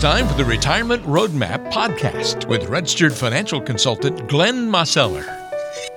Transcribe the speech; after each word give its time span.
time 0.00 0.26
for 0.26 0.32
the 0.32 0.44
Retirement 0.46 1.02
Roadmap 1.02 1.70
podcast 1.70 2.48
with 2.48 2.70
registered 2.70 3.12
financial 3.12 3.60
consultant 3.60 4.26
Glenn 4.28 4.66
Mosseller. 4.66 5.26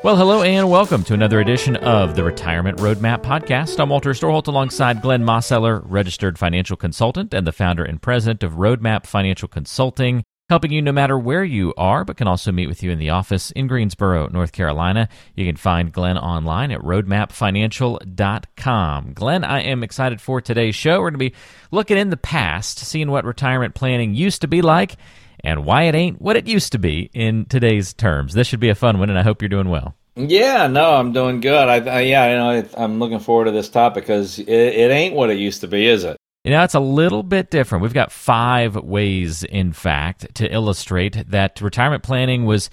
Well, 0.04 0.18
hello 0.18 0.42
and 0.42 0.70
welcome 0.70 1.06
to 1.06 1.14
another 1.14 1.40
edition 1.40 1.78
of 1.78 2.18
the 2.18 2.26
Retirement 2.26 2.80
Roadmap 2.80 3.24
podcast. 3.24 3.80
I'm 3.80 3.88
Walter 3.88 4.10
Storholt 4.10 4.48
alongside 4.48 5.02
Glenn 5.02 5.24
Mosseller, 5.24 5.82
registered 5.86 6.38
financial 6.38 6.76
consultant 6.76 7.34
and 7.34 7.48
the 7.48 7.54
founder 7.54 7.86
and 7.86 8.02
president 8.02 8.44
of 8.44 8.56
Roadmap 8.56 9.06
Financial 9.06 9.48
Consulting 9.48 10.26
helping 10.50 10.72
you 10.72 10.82
no 10.82 10.92
matter 10.92 11.18
where 11.18 11.44
you 11.44 11.74
are, 11.78 12.04
but 12.04 12.18
can 12.18 12.28
also 12.28 12.52
meet 12.52 12.68
with 12.68 12.84
you 12.84 12.92
in 12.92 13.00
the 13.00 13.10
office 13.10 13.52
in 13.52 13.68
Greensboro, 13.68 14.28
North 14.28 14.52
Carolina. 14.52 15.08
You 15.36 15.46
can 15.46 15.56
find 15.56 15.92
Glenn 15.92 16.18
online 16.18 16.72
at 16.72 16.82
roadmapfinancial.com. 16.82 19.14
Glenn, 19.14 19.44
I 19.44 19.62
am 19.62 19.84
excited 19.84 20.22
for 20.22 20.42
today's 20.42 20.76
show. 20.76 21.00
We're 21.00 21.12
going 21.12 21.20
to 21.20 21.30
be 21.30 21.36
looking 21.72 21.98
in 21.98 22.10
the 22.10 22.18
past, 22.18 22.80
seeing 22.80 23.10
what 23.10 23.26
retirement 23.26 23.74
planning 23.74 24.14
used 24.14 24.42
to 24.42 24.48
be 24.48 24.62
like 24.62 24.98
and 25.44 25.66
why 25.66 25.84
it 25.84 25.96
ain't 25.96 26.22
what 26.22 26.36
it 26.36 26.48
used 26.48 26.74
to 26.74 26.80
be 26.80 27.10
in 27.14 27.46
today's 27.46 27.94
terms. 27.94 28.34
This 28.34 28.48
should 28.48 28.60
be 28.60 28.70
a 28.70 28.76
fun 28.76 29.00
one, 29.00 29.10
and 29.10 29.18
I 29.18 29.24
hope 29.24 29.42
you're 29.42 29.50
doing 29.50 29.70
well. 29.70 29.96
Yeah, 30.16 30.68
no, 30.68 30.94
I'm 30.94 31.12
doing 31.12 31.40
good. 31.40 31.68
I, 31.68 31.78
I 31.78 32.02
yeah, 32.02 32.30
you 32.30 32.38
know, 32.38 32.70
I'm 32.78 33.00
looking 33.00 33.20
forward 33.20 33.46
to 33.46 33.52
this 33.52 33.70
topic 33.70 34.04
because 34.04 34.38
it, 34.38 34.48
it 34.48 34.92
ain't 34.92 35.16
what 35.16 35.32
it 35.32 35.38
used 35.38 35.62
to 35.62 35.68
be, 35.68 35.88
is 35.88 36.04
it? 36.04 36.18
You 36.44 36.52
know, 36.52 36.64
it's 36.64 36.74
a 36.74 36.80
little 36.82 37.24
bit 37.24 37.50
different. 37.50 37.84
We've 37.84 37.94
got 37.94 38.12
five 38.12 38.76
ways, 38.76 39.46
in 39.46 39.72
fact, 39.72 40.36
to 40.36 40.54
illustrate 40.54 41.30
that 41.30 41.62
retirement 41.62 42.04
planning 42.04 42.44
was 42.44 42.70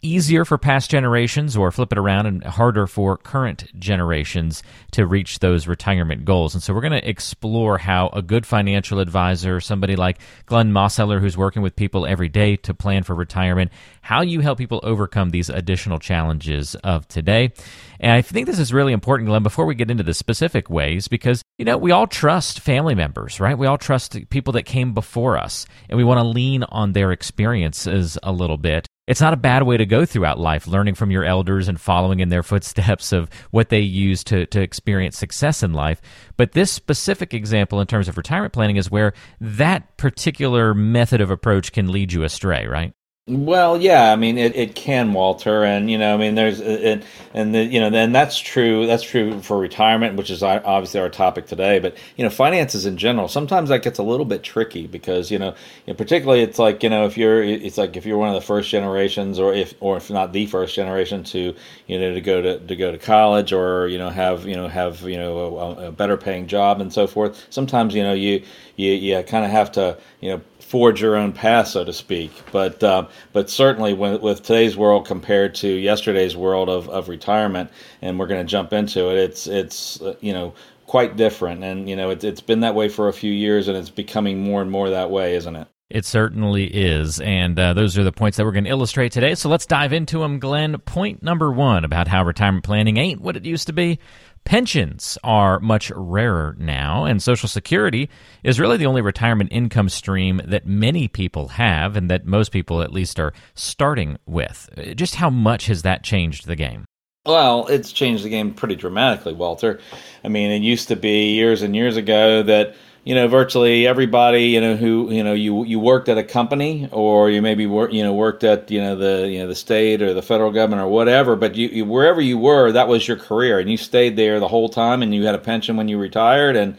easier 0.00 0.44
for 0.44 0.58
past 0.58 0.90
generations 0.90 1.56
or 1.56 1.70
flip 1.70 1.92
it 1.92 1.98
around 1.98 2.26
and 2.26 2.44
harder 2.44 2.86
for 2.86 3.16
current 3.16 3.64
generations 3.78 4.62
to 4.92 5.06
reach 5.06 5.38
those 5.38 5.66
retirement 5.66 6.24
goals. 6.24 6.54
And 6.54 6.62
so 6.62 6.74
we're 6.74 6.80
going 6.80 7.00
to 7.00 7.08
explore 7.08 7.78
how 7.78 8.08
a 8.08 8.22
good 8.22 8.46
financial 8.46 8.98
advisor, 8.98 9.60
somebody 9.60 9.96
like 9.96 10.18
Glenn 10.46 10.72
Mosseller, 10.72 11.20
who's 11.20 11.36
working 11.36 11.62
with 11.62 11.76
people 11.76 12.06
every 12.06 12.28
day 12.28 12.56
to 12.56 12.74
plan 12.74 13.02
for 13.02 13.14
retirement, 13.14 13.70
how 14.02 14.22
you 14.22 14.40
help 14.40 14.58
people 14.58 14.80
overcome 14.82 15.30
these 15.30 15.48
additional 15.50 15.98
challenges 15.98 16.74
of 16.76 17.06
today. 17.08 17.52
And 18.00 18.12
I 18.12 18.22
think 18.22 18.46
this 18.46 18.58
is 18.58 18.72
really 18.72 18.92
important, 18.92 19.28
Glenn, 19.28 19.42
before 19.42 19.66
we 19.66 19.74
get 19.74 19.90
into 19.90 20.02
the 20.02 20.14
specific 20.14 20.68
ways, 20.68 21.08
because, 21.08 21.42
you 21.58 21.64
know, 21.64 21.78
we 21.78 21.92
all 21.92 22.06
trust 22.06 22.60
family 22.60 22.94
members, 22.94 23.40
right? 23.40 23.56
We 23.56 23.66
all 23.66 23.78
trust 23.78 24.28
people 24.30 24.52
that 24.54 24.64
came 24.64 24.92
before 24.92 25.38
us, 25.38 25.66
and 25.88 25.96
we 25.96 26.04
want 26.04 26.18
to 26.18 26.24
lean 26.24 26.64
on 26.64 26.92
their 26.92 27.12
experiences 27.12 28.18
a 28.22 28.32
little 28.32 28.58
bit 28.58 28.86
it's 29.06 29.20
not 29.20 29.32
a 29.32 29.36
bad 29.36 29.62
way 29.62 29.76
to 29.76 29.86
go 29.86 30.04
throughout 30.04 30.40
life, 30.40 30.66
learning 30.66 30.94
from 30.94 31.10
your 31.10 31.24
elders 31.24 31.68
and 31.68 31.80
following 31.80 32.20
in 32.20 32.28
their 32.28 32.42
footsteps 32.42 33.12
of 33.12 33.30
what 33.50 33.68
they 33.68 33.80
use 33.80 34.24
to, 34.24 34.46
to 34.46 34.60
experience 34.60 35.16
success 35.16 35.62
in 35.62 35.72
life. 35.72 36.00
But 36.36 36.52
this 36.52 36.72
specific 36.72 37.32
example 37.32 37.80
in 37.80 37.86
terms 37.86 38.08
of 38.08 38.16
retirement 38.16 38.52
planning 38.52 38.76
is 38.76 38.90
where 38.90 39.12
that 39.40 39.96
particular 39.96 40.74
method 40.74 41.20
of 41.20 41.30
approach 41.30 41.72
can 41.72 41.92
lead 41.92 42.12
you 42.12 42.24
astray, 42.24 42.66
right? 42.66 42.92
Well, 43.28 43.76
yeah, 43.82 44.12
I 44.12 44.14
mean 44.14 44.38
it, 44.38 44.54
it 44.54 44.76
can, 44.76 45.12
Walter, 45.12 45.64
and 45.64 45.90
you 45.90 45.98
know, 45.98 46.14
I 46.14 46.16
mean, 46.16 46.36
there's 46.36 46.60
it, 46.60 47.02
and 47.34 47.52
the, 47.52 47.64
you 47.64 47.80
know, 47.80 47.90
then 47.90 48.12
that's 48.12 48.38
true. 48.38 48.86
That's 48.86 49.02
true 49.02 49.40
for 49.42 49.58
retirement, 49.58 50.14
which 50.16 50.30
is 50.30 50.44
obviously 50.44 51.00
our 51.00 51.08
topic 51.08 51.46
today. 51.46 51.80
But 51.80 51.96
you 52.16 52.22
know, 52.22 52.30
finances 52.30 52.86
in 52.86 52.96
general, 52.96 53.26
sometimes 53.26 53.68
that 53.70 53.82
gets 53.82 53.98
a 53.98 54.04
little 54.04 54.26
bit 54.26 54.44
tricky 54.44 54.86
because 54.86 55.32
you 55.32 55.40
know, 55.40 55.48
you 55.86 55.92
know, 55.92 55.94
particularly 55.94 56.42
it's 56.42 56.60
like 56.60 56.84
you 56.84 56.88
know, 56.88 57.04
if 57.04 57.18
you're, 57.18 57.42
it's 57.42 57.76
like 57.78 57.96
if 57.96 58.06
you're 58.06 58.16
one 58.16 58.28
of 58.28 58.36
the 58.36 58.40
first 58.46 58.70
generations, 58.70 59.40
or 59.40 59.52
if, 59.52 59.74
or 59.80 59.96
if 59.96 60.08
not 60.08 60.32
the 60.32 60.46
first 60.46 60.76
generation 60.76 61.24
to, 61.24 61.52
you 61.88 61.98
know, 61.98 62.14
to 62.14 62.20
go 62.20 62.40
to 62.40 62.60
to 62.60 62.76
go 62.76 62.92
to 62.92 62.98
college, 62.98 63.52
or 63.52 63.88
you 63.88 63.98
know, 63.98 64.08
have 64.08 64.46
you 64.46 64.54
know, 64.54 64.68
have 64.68 65.02
you 65.02 65.16
know, 65.18 65.58
a, 65.58 65.86
a 65.88 65.90
better 65.90 66.16
paying 66.16 66.46
job 66.46 66.80
and 66.80 66.92
so 66.92 67.08
forth. 67.08 67.44
Sometimes 67.50 67.92
you 67.92 68.04
know, 68.04 68.14
you 68.14 68.44
you 68.76 68.92
you 68.92 69.20
kind 69.24 69.44
of 69.44 69.50
have 69.50 69.72
to 69.72 69.98
you 70.20 70.30
know 70.30 70.40
forge 70.66 71.00
your 71.00 71.16
own 71.16 71.32
path, 71.32 71.68
so 71.68 71.84
to 71.84 71.92
speak. 71.92 72.32
But 72.50 72.82
um, 72.82 73.08
but 73.32 73.48
certainly 73.48 73.94
when, 73.94 74.20
with 74.20 74.42
today's 74.42 74.76
world 74.76 75.06
compared 75.06 75.54
to 75.56 75.68
yesterday's 75.68 76.36
world 76.36 76.68
of, 76.68 76.88
of 76.88 77.08
retirement, 77.08 77.70
and 78.02 78.18
we're 78.18 78.26
going 78.26 78.44
to 78.44 78.50
jump 78.50 78.72
into 78.72 79.10
it, 79.10 79.18
it's 79.18 79.46
it's 79.46 80.00
uh, 80.02 80.16
you 80.20 80.32
know 80.32 80.54
quite 80.86 81.16
different, 81.16 81.62
and 81.62 81.88
you 81.88 81.96
know 81.96 82.10
it, 82.10 82.24
it's 82.24 82.40
been 82.40 82.60
that 82.60 82.74
way 82.74 82.88
for 82.88 83.08
a 83.08 83.12
few 83.12 83.32
years, 83.32 83.68
and 83.68 83.76
it's 83.76 83.90
becoming 83.90 84.40
more 84.40 84.60
and 84.60 84.70
more 84.70 84.90
that 84.90 85.10
way, 85.10 85.36
isn't 85.36 85.56
it? 85.56 85.68
It 85.88 86.04
certainly 86.04 86.64
is. 86.64 87.20
And 87.20 87.56
uh, 87.56 87.72
those 87.72 87.96
are 87.96 88.02
the 88.02 88.10
points 88.10 88.36
that 88.36 88.44
we're 88.44 88.50
going 88.50 88.64
to 88.64 88.70
illustrate 88.70 89.12
today. 89.12 89.36
So 89.36 89.48
let's 89.48 89.66
dive 89.66 89.92
into 89.92 90.18
them, 90.18 90.40
Glenn. 90.40 90.76
Point 90.78 91.22
number 91.22 91.52
one 91.52 91.84
about 91.84 92.08
how 92.08 92.24
retirement 92.24 92.64
planning 92.64 92.96
ain't 92.96 93.20
what 93.20 93.36
it 93.36 93.44
used 93.44 93.68
to 93.68 93.72
be. 93.72 94.00
Pensions 94.46 95.18
are 95.24 95.58
much 95.58 95.90
rarer 95.90 96.54
now, 96.56 97.04
and 97.04 97.20
Social 97.20 97.48
Security 97.48 98.08
is 98.44 98.60
really 98.60 98.76
the 98.76 98.86
only 98.86 99.02
retirement 99.02 99.50
income 99.52 99.88
stream 99.88 100.40
that 100.44 100.64
many 100.64 101.08
people 101.08 101.48
have, 101.48 101.96
and 101.96 102.08
that 102.08 102.26
most 102.26 102.52
people 102.52 102.80
at 102.80 102.92
least 102.92 103.18
are 103.18 103.32
starting 103.54 104.16
with. 104.24 104.70
Just 104.94 105.16
how 105.16 105.30
much 105.30 105.66
has 105.66 105.82
that 105.82 106.04
changed 106.04 106.46
the 106.46 106.54
game? 106.54 106.84
Well, 107.26 107.66
it's 107.66 107.90
changed 107.90 108.24
the 108.24 108.28
game 108.28 108.54
pretty 108.54 108.76
dramatically, 108.76 109.32
Walter. 109.32 109.80
I 110.22 110.28
mean, 110.28 110.52
it 110.52 110.62
used 110.62 110.86
to 110.88 110.96
be 110.96 111.32
years 111.32 111.62
and 111.62 111.74
years 111.74 111.96
ago 111.96 112.44
that 112.44 112.76
you 113.06 113.14
know, 113.14 113.28
virtually 113.28 113.86
everybody, 113.86 114.46
you 114.46 114.60
know, 114.60 114.74
who 114.74 115.12
you 115.12 115.22
know 115.22 115.32
you 115.32 115.64
you 115.64 115.78
worked 115.78 116.08
at 116.08 116.18
a 116.18 116.24
company 116.24 116.88
or 116.90 117.30
you 117.30 117.40
maybe 117.40 117.64
work, 117.64 117.92
you 117.92 118.02
know, 118.02 118.12
worked 118.12 118.42
at 118.42 118.68
you 118.68 118.80
know 118.80 118.96
the 118.96 119.28
you 119.28 119.38
know 119.38 119.46
the 119.46 119.54
state 119.54 120.02
or 120.02 120.12
the 120.12 120.22
federal 120.22 120.50
government 120.50 120.82
or 120.82 120.88
whatever, 120.88 121.36
but 121.36 121.54
you, 121.54 121.68
you 121.68 121.84
wherever 121.84 122.20
you 122.20 122.36
were, 122.36 122.72
that 122.72 122.88
was 122.88 123.06
your 123.06 123.16
career, 123.16 123.60
and 123.60 123.70
you 123.70 123.76
stayed 123.76 124.16
there 124.16 124.40
the 124.40 124.48
whole 124.48 124.68
time, 124.68 125.04
and 125.04 125.14
you 125.14 125.24
had 125.24 125.36
a 125.36 125.38
pension 125.38 125.76
when 125.76 125.86
you 125.86 125.98
retired, 125.98 126.56
and 126.56 126.76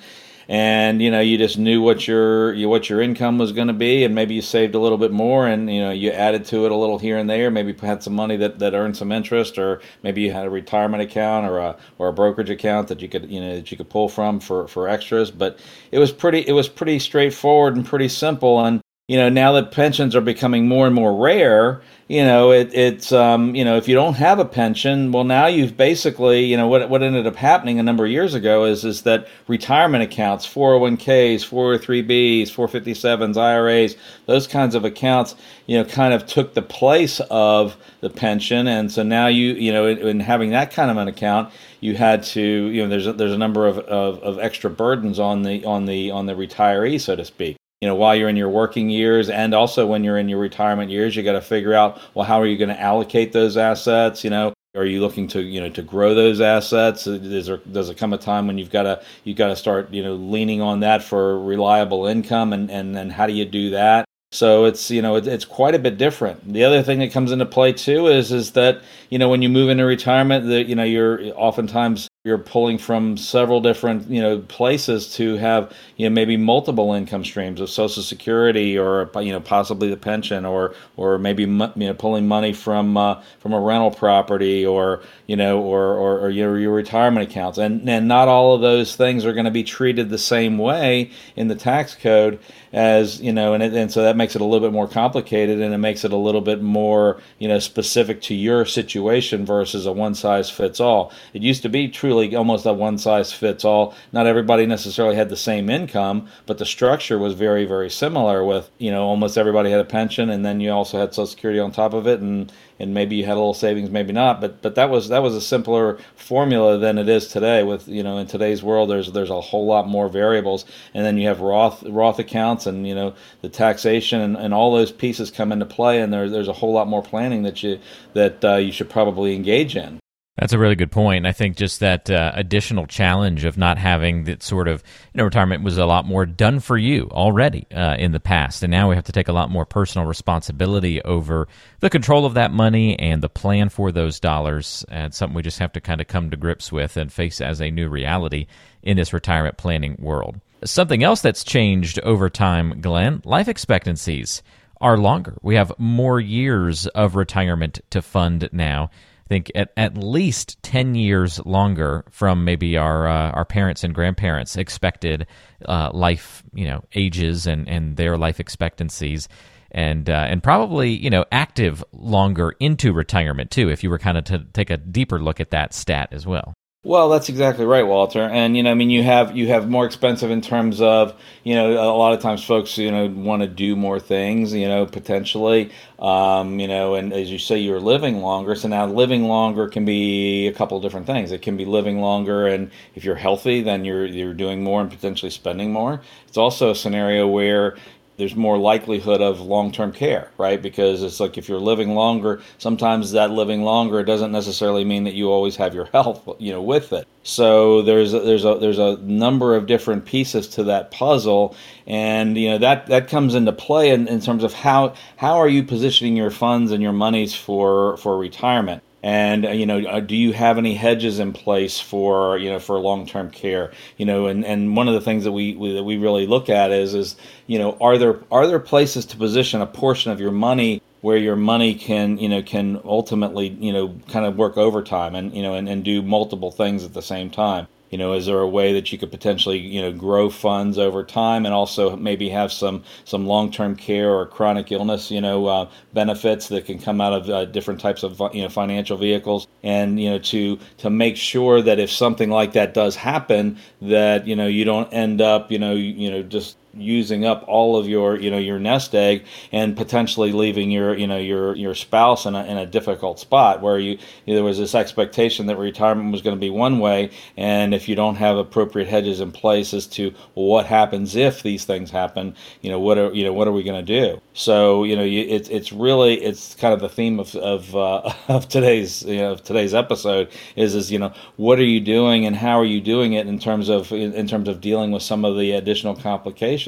and 0.50 1.02
you 1.02 1.12
know 1.12 1.20
you 1.20 1.38
just 1.38 1.58
knew 1.58 1.82
what 1.82 2.08
your 2.08 2.54
you, 2.54 2.70
what 2.70 2.90
your 2.90 3.02
income 3.02 3.38
was 3.38 3.52
going 3.52 3.68
to 3.68 3.74
be 3.74 4.04
and 4.04 4.16
maybe 4.16 4.36
you 4.36 4.42
saved 4.42 4.76
a 4.76 4.80
little 4.80 4.98
bit 4.98 5.12
more 5.12 5.48
and 5.48 5.72
you 5.72 5.82
know 5.82 5.92
you 5.92 6.12
added 6.12 6.46
to 6.46 6.66
it 6.66 6.72
a 6.72 6.76
little 6.76 7.00
here 7.00 7.18
and 7.18 7.30
there. 7.30 7.52
Maybe 7.52 7.74
had 7.86 8.04
some 8.04 8.14
money 8.14 8.38
that, 8.38 8.60
that 8.60 8.74
earned 8.74 8.96
some 8.96 9.12
interest 9.12 9.58
or 9.58 9.82
maybe 10.04 10.22
you 10.22 10.32
had 10.32 10.46
a 10.46 10.50
retirement 10.50 11.04
account 11.04 11.46
or 11.46 11.60
a 11.60 11.78
or 11.98 12.08
a 12.08 12.14
brokerage 12.14 12.50
account 12.50 12.88
that 12.88 13.02
you 13.02 13.10
could 13.10 13.30
you 13.30 13.42
know 13.42 13.56
that 13.56 13.72
you 13.72 13.78
could 13.78 13.90
pull 13.90 14.10
from 14.10 14.40
for 14.40 14.68
for 14.68 14.88
extras. 14.88 15.32
But 15.32 15.60
it 15.92 16.00
was 16.00 16.12
pretty 16.12 16.48
it 16.48 16.54
was 16.54 16.70
pretty 16.70 17.00
straightforward 17.00 17.76
and 17.76 17.86
pretty 17.86 18.08
simple 18.08 18.64
and 18.64 18.82
you 19.08 19.18
know 19.18 19.30
now 19.30 19.52
that 19.54 19.72
pensions 19.72 20.16
are 20.16 20.22
becoming 20.22 20.68
more 20.68 20.86
and 20.86 20.96
more 20.96 21.16
rare 21.16 21.82
you 22.08 22.24
know, 22.24 22.52
it, 22.52 22.74
it's 22.74 23.12
um, 23.12 23.54
you 23.54 23.66
know, 23.66 23.76
if 23.76 23.90
you 23.90 23.94
don't 23.94 24.14
have 24.14 24.40
a 24.40 24.46
pension, 24.46 25.12
well, 25.12 25.26
now 25.26 25.48
you've 25.48 25.76
basically, 25.76 26.46
you 26.46 26.56
know, 26.56 26.66
what 26.66 26.90
what 26.90 27.04
ended 27.04 27.28
up 27.28 27.36
happening 27.36 27.80
a 27.80 27.84
number 27.84 28.06
of 28.06 28.12
years 28.12 28.34
ago 28.34 28.64
is 28.64 28.86
is 28.86 29.02
that 29.02 29.28
retirement 29.50 30.04
accounts, 30.04 30.48
401ks, 30.48 31.46
403bs, 31.46 32.44
457s, 32.44 33.36
IRAs, 33.36 33.98
those 34.26 34.48
kinds 34.48 34.74
of 34.74 34.86
accounts, 34.86 35.36
you 35.66 35.78
know, 35.78 35.84
kind 35.84 36.14
of 36.14 36.26
took 36.26 36.54
the 36.54 36.62
place 36.62 37.20
of 37.30 37.76
the 38.00 38.10
pension, 38.10 38.68
and 38.68 38.90
so 38.90 39.04
now 39.04 39.28
you, 39.28 39.54
you 39.56 39.74
know, 39.74 39.86
in, 39.86 39.98
in 39.98 40.20
having 40.22 40.52
that 40.52 40.72
kind 40.72 40.90
of 40.90 40.96
an 40.96 41.10
account, 41.10 41.52
you 41.82 41.98
had 41.98 42.24
to, 42.24 42.42
you 42.42 42.84
know, 42.84 42.88
there's 42.88 43.08
a, 43.08 43.12
there's 43.12 43.34
a 43.34 43.38
number 43.38 43.68
of, 43.68 43.80
of, 43.80 44.24
of 44.24 44.40
extra 44.40 44.70
burdens 44.70 45.20
on 45.20 45.42
the 45.42 45.66
on 45.66 45.86
the 45.86 46.10
on 46.10 46.26
the 46.26 46.34
retiree, 46.34 47.02
so 47.02 47.18
to 47.18 47.26
speak 47.26 47.57
you 47.82 47.88
know 47.88 47.96
while 47.96 48.16
you're 48.16 48.30
in 48.30 48.36
your 48.36 48.50
working 48.50 48.90
years 48.90 49.30
and 49.30 49.54
also 49.54 49.86
when 49.86 50.04
you're 50.04 50.18
in 50.18 50.30
your 50.30 50.40
retirement 50.40 50.90
years 50.90 51.16
you 51.16 51.24
got 51.24 51.34
to 51.34 51.42
figure 51.42 51.74
out 51.74 52.02
well 52.14 52.26
how 52.26 52.42
are 52.42 52.48
you 52.48 52.58
going 52.58 52.70
to 52.70 52.80
allocate 52.80 53.34
those 53.34 53.58
assets 53.58 54.24
you 54.24 54.30
know? 54.30 54.54
Are 54.76 54.86
you 54.86 55.02
looking 55.02 55.28
to 55.30 55.42
you 55.42 55.60
know 55.60 55.70
to 55.72 55.82
grow 55.82 56.14
those 56.14 56.40
assets? 56.40 57.08
Is 57.08 57.48
there, 57.48 57.58
does 57.58 57.90
it 57.90 57.98
come 57.98 58.14
a 58.14 58.18
time 58.18 58.46
when 58.46 58.60
you've 58.60 58.70
got 58.70 58.84
to 58.84 59.04
you've 59.24 59.38
got 59.38 59.48
to 59.48 59.56
start 59.56 59.92
you 59.92 60.04
know 60.04 60.14
leaning 60.14 60.62
on 60.62 60.82
that 60.82 61.02
for 61.02 61.40
reliable 61.40 62.06
income 62.06 62.54
and 62.54 62.70
and 62.70 62.96
then 62.96 63.10
how 63.10 63.26
do 63.26 63.34
you 63.34 63.46
do 63.46 63.72
that 63.72 64.06
so 64.32 64.66
it's 64.66 64.92
you 64.92 65.02
know 65.02 65.16
it, 65.16 65.26
it's 65.26 65.46
quite 65.46 65.74
a 65.74 65.80
bit 65.80 65.98
different. 65.98 66.52
The 66.54 66.64
other 66.64 66.84
thing 66.84 67.00
that 67.00 67.12
comes 67.12 67.32
into 67.32 67.46
play 67.46 67.74
too 67.74 68.08
is 68.08 68.32
is 68.32 68.52
that 68.52 68.82
you 69.10 69.18
know 69.18 69.30
when 69.30 69.42
you 69.42 69.50
move 69.50 69.70
into 69.70 69.86
retirement, 69.86 70.48
that 70.48 70.68
you 70.68 70.76
know 70.76 70.84
you're 70.84 71.22
oftentimes 71.36 72.10
you're 72.28 72.38
pulling 72.38 72.78
from 72.78 73.16
several 73.16 73.62
different 73.62 74.10
you 74.10 74.22
know 74.22 74.40
places 74.40 75.14
to 75.14 75.38
have 75.38 75.74
you 75.96 76.10
know 76.10 76.14
maybe 76.14 76.36
multiple 76.36 76.92
income 76.92 77.24
streams 77.24 77.62
of 77.62 77.70
social 77.70 78.04
security 78.04 78.78
or 78.78 79.10
you 79.22 79.32
know 79.32 79.40
possibly 79.40 79.90
the 79.90 79.96
pension 79.96 80.46
or 80.46 80.76
or 80.98 81.18
maybe 81.18 81.44
you 81.44 81.48
know 81.48 81.94
pulling 81.94 82.28
money 82.28 82.52
from 82.52 82.98
uh, 82.98 83.22
from 83.40 83.54
a 83.54 83.60
rental 83.60 83.92
property 83.92 84.66
or 84.66 85.02
you 85.28 85.38
know 85.38 85.62
or 85.62 85.94
or, 85.94 86.20
or 86.20 86.30
your, 86.30 86.60
your 86.60 86.74
retirement 86.74 87.30
accounts 87.30 87.58
and 87.58 87.90
and 87.90 88.10
not 88.10 88.28
all 88.28 88.54
of 88.54 88.60
those 88.60 88.98
things 88.98 89.24
are 89.26 89.32
going 89.32 89.46
to 89.46 89.52
be 89.52 89.64
treated 89.64 90.10
the 90.10 90.18
same 90.18 90.58
way 90.58 91.10
in 91.38 91.48
the 91.48 91.56
tax 91.56 91.96
code 91.96 92.38
as 92.74 93.22
you 93.22 93.32
know 93.32 93.54
and 93.54 93.64
and 93.64 93.90
so 93.90 94.02
that 94.04 94.18
makes 94.18 94.27
it 94.36 94.42
a 94.42 94.46
little 94.46 94.68
bit 94.68 94.74
more 94.74 94.88
complicated 94.88 95.62
and 95.62 95.74
it 95.74 95.78
makes 95.78 96.04
it 96.04 96.12
a 96.12 96.18
little 96.18 96.42
bit 96.42 96.62
more 96.62 97.22
you 97.40 97.48
know 97.48 97.60
specific 97.60 98.22
to 98.22 98.34
your 98.34 98.66
situation 98.66 99.46
versus 99.46 99.86
a 99.86 99.92
one 99.92 100.16
size 100.16 100.50
fits 100.50 100.80
all 100.80 101.12
it 101.34 101.42
used 101.42 101.62
to 101.64 101.70
be 101.70 101.88
truly 101.88 102.36
almost 102.36 102.66
a 102.66 102.74
one 102.74 102.98
size 102.98 103.32
fits 103.32 103.66
all. 103.66 103.94
Not 104.12 104.28
everybody 104.28 104.66
necessarily 104.66 105.16
had 105.16 105.30
the 105.30 105.38
same 105.38 105.70
income, 105.70 106.28
but 106.46 106.58
the 106.58 106.66
structure 106.66 107.18
was 107.18 107.34
very, 107.34 107.66
very 107.66 107.90
similar 107.90 108.44
with, 108.44 108.70
you 108.78 108.92
know, 108.92 109.04
almost 109.04 109.38
everybody 109.38 109.70
had 109.72 109.80
a 109.80 109.86
pension 109.86 110.30
and 110.30 110.46
then 110.46 110.60
you 110.60 110.72
also 110.72 111.00
had 111.00 111.14
Social 111.14 111.28
Security 111.28 111.60
on 111.60 111.72
top 111.72 111.94
of 111.94 112.08
it. 112.08 112.22
And, 112.22 112.52
and 112.80 112.94
maybe 112.94 113.16
you 113.16 113.26
had 113.26 113.34
a 113.34 113.36
little 113.36 113.54
savings, 113.54 113.90
maybe 113.90 114.14
not. 114.14 114.42
But 114.42 114.62
but 114.62 114.76
that 114.76 114.90
was 114.90 115.10
that 115.10 115.22
was 115.24 115.36
a 115.36 115.42
simpler 115.42 116.00
formula 116.16 116.78
than 116.78 116.98
it 116.98 117.10
is 117.10 117.28
today. 117.28 117.64
With 117.64 117.88
you 117.88 118.04
know 118.04 118.18
in 118.18 118.28
today's 118.28 118.64
world, 118.64 118.90
there's 118.90 119.12
there's 119.12 119.30
a 119.30 119.42
whole 119.42 119.66
lot 119.66 119.88
more 119.88 120.10
variables, 120.10 120.66
and 120.94 121.06
then 121.06 121.18
you 121.18 121.28
have 121.28 121.40
Roth 121.40 121.84
Roth 121.84 122.20
accounts, 122.20 122.66
and 122.66 122.88
you 122.88 122.96
know 122.96 123.14
the 123.42 123.50
taxation 123.50 124.22
and, 124.22 124.38
and 124.38 124.54
all 124.54 124.76
those 124.76 124.92
pieces 124.92 125.32
come 125.32 125.52
into 125.52 125.66
play, 125.66 126.02
and 126.02 126.14
there, 126.14 126.30
there's 126.30 126.48
a 126.48 126.54
whole 126.54 126.74
lot 126.74 126.88
more 126.88 127.02
planning 127.02 127.44
that 127.44 127.64
you 127.64 127.80
that 128.14 128.44
uh, 128.44 128.56
you 128.56 128.72
should 128.72 128.90
probably 128.90 129.36
engage 129.36 129.76
in. 129.76 130.00
That's 130.38 130.54
a 130.54 130.60
really 130.60 130.76
good 130.76 130.92
point. 130.92 131.26
I 131.26 131.32
think 131.32 131.58
just 131.58 131.80
that 131.80 132.12
uh, 132.12 132.32
additional 132.36 132.86
challenge 132.86 133.44
of 133.44 133.58
not 133.58 133.80
having 133.80 134.26
that 134.26 134.44
sort 134.44 134.68
of 134.68 134.84
you 135.14 135.18
know 135.18 135.24
retirement 135.24 135.64
was 135.64 135.80
a 135.80 135.86
lot 135.86 136.06
more 136.06 136.28
done 136.28 136.60
for 136.60 136.78
you 136.78 137.10
already 137.12 137.66
uh, 137.74 137.96
in 137.98 138.12
the 138.12 138.20
past, 138.20 138.62
and 138.62 138.70
now 138.70 138.88
we 138.88 138.96
have 138.96 139.06
to 139.06 139.12
take 139.12 139.30
a 139.30 139.34
lot 139.34 139.50
more 139.50 139.66
personal 139.66 140.08
responsibility 140.08 141.02
over 141.02 141.48
the 141.80 141.90
control 141.90 142.24
of 142.24 142.36
that 142.36 142.52
money 142.52 142.98
and 143.00 143.24
the 143.24 143.30
plan 143.30 143.70
for 143.70 143.92
those 143.92 144.20
dollars. 144.20 144.86
And 144.90 145.12
something 145.12 145.36
we 145.36 145.42
just 145.42 145.60
have 145.60 145.74
to 145.74 145.82
kind 145.82 146.02
of 146.02 146.08
come 146.08 146.30
to 146.30 146.38
grips 146.38 146.72
with 146.72 146.98
and 146.98 147.12
face 147.12 147.42
as 147.42 147.60
a 147.60 147.72
new 147.72 147.90
reality 147.90 148.46
in 148.84 148.98
this 148.98 149.14
retirement 149.14 149.58
planning 149.58 149.96
world. 150.00 150.40
Something 150.64 151.04
else 151.04 151.22
that's 151.22 151.44
changed 151.44 152.00
over 152.02 152.30
time, 152.30 152.80
Glenn, 152.82 153.22
life 153.26 153.48
expectancies 153.48 154.44
are 154.80 154.98
longer. 154.98 155.38
We 155.42 155.56
have 155.56 155.74
more 155.80 156.20
years 156.20 156.86
of 156.88 157.16
retirement 157.16 157.80
to 157.90 158.04
fund 158.04 158.48
now 158.52 158.92
think 159.28 159.52
at, 159.56 159.72
at 159.78 159.98
least 159.98 160.62
10 160.64 160.96
years 160.96 161.40
longer 161.46 162.06
from 162.10 162.44
maybe 162.44 162.78
our 162.78 163.08
uh, 163.08 163.32
our 163.32 163.46
parents 163.46 163.84
and 163.84 163.94
grandparents 163.94 164.56
expected 164.56 165.28
uh, 165.66 165.92
life 165.94 166.44
you 166.54 166.66
know 166.66 166.84
ages 166.96 167.48
and, 167.48 167.68
and 167.68 167.98
their 167.98 168.18
life 168.18 168.40
expectancies. 168.40 169.28
And 169.70 170.10
uh, 170.10 170.26
and 170.30 170.42
probably 170.42 170.92
you 170.92 171.10
know 171.10 171.26
active 171.32 171.84
longer 171.92 172.56
into 172.60 172.94
retirement 172.94 173.52
too 173.52 173.70
if 173.70 173.84
you 173.84 173.90
were 173.90 174.00
kind 174.00 174.18
of 174.18 174.24
to 174.26 174.46
take 174.54 174.70
a 174.70 174.78
deeper 174.78 175.20
look 175.20 175.42
at 175.42 175.52
that 175.52 175.74
stat 175.74 176.10
as 176.12 176.26
well 176.26 176.54
well, 176.88 177.10
that's 177.10 177.28
exactly 177.28 177.66
right, 177.66 177.86
Walter. 177.86 178.22
And 178.22 178.56
you 178.56 178.64
know, 178.64 178.72
I 178.72 178.74
mean, 178.74 178.90
you 178.90 179.04
have 179.04 179.36
you 179.36 179.48
have 179.50 179.70
more 179.70 179.86
expensive 179.86 180.32
in 180.32 180.40
terms 180.40 180.80
of 180.80 181.14
you 181.44 181.54
know 181.54 181.74
a 181.74 181.92
lot 181.98 182.14
of 182.14 182.22
times 182.22 182.46
folks 182.46 182.78
you 182.78 182.90
know 182.90 183.08
want 183.08 183.42
to 183.42 183.48
do 183.48 183.76
more 183.76 184.00
things 184.00 184.54
you 184.54 184.70
know 184.70 184.86
potentially 184.86 185.70
um, 186.00 186.60
you 186.60 186.68
know 186.68 186.96
and 186.96 187.12
as 187.12 187.30
you 187.30 187.40
say 187.40 187.58
you're 187.58 187.82
living 187.82 188.22
longer. 188.22 188.56
So 188.56 188.70
now 188.70 188.86
living 188.86 189.26
longer 189.26 189.68
can 189.68 189.84
be 189.84 190.48
a 190.48 190.54
couple 190.54 190.78
of 190.78 190.84
different 190.84 191.08
things. 191.08 191.34
It 191.34 191.42
can 191.42 191.58
be 191.58 191.66
living 191.66 192.00
longer, 192.00 192.48
and 192.48 192.72
if 192.96 193.04
you're 193.04 193.16
healthy, 193.16 193.62
then 193.62 193.84
you're 193.84 194.06
you're 194.06 194.34
doing 194.34 194.64
more 194.64 194.80
and 194.80 194.90
potentially 194.90 195.32
spending 195.32 195.74
more. 195.74 196.00
It's 196.30 196.38
also 196.38 196.72
a 196.72 196.76
scenario 196.76 197.28
where 197.28 197.76
there's 198.18 198.36
more 198.36 198.58
likelihood 198.58 199.22
of 199.22 199.40
long-term 199.40 199.92
care, 199.92 200.30
right? 200.38 200.62
Because 200.62 201.04
it's 201.04 201.20
like 201.20 201.38
if 201.38 201.48
you're 201.48 201.60
living 201.60 201.94
longer, 201.94 202.42
sometimes 202.58 203.12
that 203.12 203.32
living 203.32 203.62
longer 203.62 204.04
doesn't 204.04 204.32
necessarily 204.32 204.84
mean 204.84 205.04
that 205.04 205.14
you 205.14 205.30
always 205.30 205.56
have 205.56 205.74
your 205.74 205.86
health, 205.94 206.28
you 206.40 206.52
know, 206.52 206.62
with 206.62 206.94
it. 206.94 207.08
So 207.24 207.82
there's 207.82 208.14
a, 208.14 208.22
there's 208.22 208.46
a 208.46 208.56
there's 208.56 208.80
a 208.80 208.98
number 208.98 209.56
of 209.56 209.68
different 209.68 210.06
pieces 210.06 210.48
to 210.50 210.64
that 210.66 210.92
puzzle, 210.92 211.56
and 211.86 212.38
you 212.38 212.50
know 212.52 212.58
that 212.60 212.88
that 212.88 213.10
comes 213.10 213.36
into 213.36 213.52
play 213.52 213.90
in, 213.90 214.08
in 214.08 214.22
terms 214.22 214.44
of 214.44 214.54
how 214.54 214.94
how 215.18 215.38
are 215.38 215.50
you 215.50 215.64
positioning 215.64 216.16
your 216.16 216.32
funds 216.32 216.72
and 216.72 216.82
your 216.82 216.94
monies 216.94 217.36
for 217.36 217.98
for 217.98 218.18
retirement. 218.18 218.82
And 219.04 219.46
uh, 219.46 219.52
you 219.52 219.66
know, 219.66 219.80
uh, 219.80 220.00
do 220.00 220.16
you 220.16 220.34
have 220.34 220.58
any 220.58 220.74
hedges 220.74 221.20
in 221.20 221.32
place 221.32 221.80
for 221.80 222.38
you 222.38 222.50
know 222.50 222.60
for 222.60 222.80
long 222.80 223.06
term 223.06 223.30
care? 223.30 223.72
You 223.98 224.06
know, 224.06 224.26
and, 224.28 224.44
and 224.44 224.76
one 224.76 224.88
of 224.88 224.96
the 224.96 225.02
things 225.02 225.24
that 225.24 225.32
we, 225.32 225.56
we 225.56 225.74
that 225.74 225.84
we 225.84 225.98
really 225.98 226.26
look 226.26 226.50
at 226.50 226.72
is 226.72 226.94
is 226.94 227.16
you 227.46 227.60
know 227.60 227.78
are 227.80 227.98
there 227.98 228.20
are 228.32 228.48
there 228.48 228.60
places 228.60 229.06
to 229.08 229.18
position 229.18 229.62
a 229.62 229.68
portion 229.68 230.12
of 230.12 230.20
your 230.20 230.32
money 230.32 230.82
where 231.02 231.18
your 231.18 231.36
money 231.36 231.76
can 231.76 232.18
you 232.18 232.28
know 232.28 232.42
can 232.42 232.82
ultimately 232.84 233.50
you 233.60 233.72
know 233.72 233.96
kind 234.10 234.26
of 234.26 234.36
work 234.36 234.58
overtime 234.58 235.16
and 235.16 235.34
you 235.34 235.44
know 235.44 235.54
and, 235.54 235.70
and 235.70 235.84
do 235.84 236.02
multiple 236.02 236.52
things 236.52 236.84
at 236.84 236.94
the 236.94 237.02
same 237.02 237.30
time 237.30 237.68
you 237.90 237.98
know, 237.98 238.14
is 238.14 238.26
there 238.26 238.40
a 238.40 238.48
way 238.48 238.74
that 238.74 238.92
you 238.92 238.98
could 238.98 239.12
potentially, 239.12 239.58
you 239.58 239.82
know, 239.82 239.92
grow 239.92 240.30
funds 240.30 240.78
over 240.78 241.04
time 241.04 241.46
and 241.46 241.54
also 241.54 241.96
maybe 241.96 242.30
have 242.30 242.52
some 242.52 242.84
some 243.06 243.26
long-term 243.26 243.76
care 243.76 244.14
or 244.14 244.26
chronic 244.26 244.72
illness, 244.72 245.12
you 245.12 245.22
know, 245.22 245.46
uh, 245.46 245.70
benefits 245.94 246.48
that 246.50 246.66
can 246.66 246.80
come 246.80 247.00
out 247.00 247.14
of 247.14 247.30
uh, 247.30 247.46
different 247.46 247.80
types 247.80 248.04
of 248.04 248.22
you 248.34 248.42
know 248.42 248.50
financial 248.50 248.98
vehicles, 248.98 249.48
and 249.64 250.00
you 250.00 250.10
know, 250.10 250.20
to 250.20 250.60
to 250.78 250.90
make 250.90 251.18
sure 251.18 251.62
that 251.62 251.80
if 251.80 251.92
something 251.92 252.30
like 252.30 252.54
that 252.54 252.74
does 252.74 252.96
happen, 252.96 253.58
that 253.82 254.28
you 254.28 254.36
know 254.36 254.48
you 254.48 254.66
don't 254.66 254.92
end 254.94 255.22
up, 255.22 255.52
you 255.52 255.60
know, 255.60 255.74
you, 255.74 255.94
you 255.94 256.12
know, 256.12 256.24
just 256.24 256.58
using 256.78 257.26
up 257.26 257.44
all 257.48 257.78
of 257.78 257.88
your 257.88 258.20
you 258.20 258.30
know 258.32 258.38
your 258.38 258.60
nest 258.60 258.94
egg 258.96 259.26
and 259.52 259.76
potentially 259.76 260.32
leaving 260.32 260.72
your 260.72 260.96
you 260.98 261.08
know 261.08 261.18
your 261.18 261.56
your 261.56 261.74
spouse 261.74 262.26
in 262.26 262.36
a, 262.36 262.44
in 262.46 262.58
a 262.58 262.66
difficult 262.66 263.20
spot 263.20 263.62
where 263.62 263.80
you, 263.80 263.92
you 264.26 264.34
know, 264.34 264.36
there 264.36 264.44
was 264.44 264.58
this 264.58 264.76
expectation 264.76 265.48
that 265.48 265.58
retirement 265.58 266.12
was 266.12 266.22
going 266.22 266.36
to 266.36 266.40
be 266.40 266.50
one 266.50 266.80
way 266.80 267.10
and 267.36 267.74
if 267.74 267.88
you 267.90 267.96
don't 267.96 268.16
have 268.16 268.38
appropriate 268.38 268.88
hedges 268.88 269.20
in 269.20 269.32
place 269.32 269.74
as 269.74 269.88
to 269.88 270.14
well, 270.36 270.46
what 270.46 270.66
happens 270.66 271.16
if 271.16 271.44
these 271.44 271.66
things 271.66 271.92
happen 271.92 272.36
you 272.62 272.70
know 272.70 272.80
what 272.80 272.98
are 272.98 273.14
you 273.14 273.24
know 273.24 273.34
what 273.34 273.48
are 273.48 273.52
we 273.52 273.64
going 273.64 273.84
to 273.86 274.02
do? 274.02 274.22
So 274.34 274.84
you 274.84 274.96
know 274.96 275.04
you, 275.04 275.22
it's 275.22 275.50
it's 275.50 275.72
really 275.72 276.16
it's 276.16 276.56
kind 276.56 276.74
of 276.74 276.80
the 276.80 276.90
theme 276.90 277.20
of 277.20 277.36
of, 277.36 277.76
uh, 277.76 278.14
of 278.28 278.48
today's 278.48 279.04
you 279.04 279.18
know 279.18 279.32
of 279.34 279.44
today's 279.44 279.74
episode 279.74 280.30
is 280.56 280.76
is 280.76 280.92
you 280.92 281.00
know 281.00 281.14
what 281.36 281.60
are 281.60 281.64
you 281.64 281.80
doing 281.80 282.26
and 282.26 282.36
how 282.36 282.60
are 282.60 282.66
you 282.66 282.82
doing 282.82 283.14
it 283.14 283.28
in 283.28 283.40
terms 283.40 283.70
of 283.70 283.92
in, 283.92 284.14
in 284.14 284.28
terms 284.28 284.48
of 284.48 284.62
dealing 284.62 284.92
with 284.92 285.04
some 285.04 285.26
of 285.26 285.38
the 285.38 285.52
additional 285.52 285.96
complications 285.96 286.67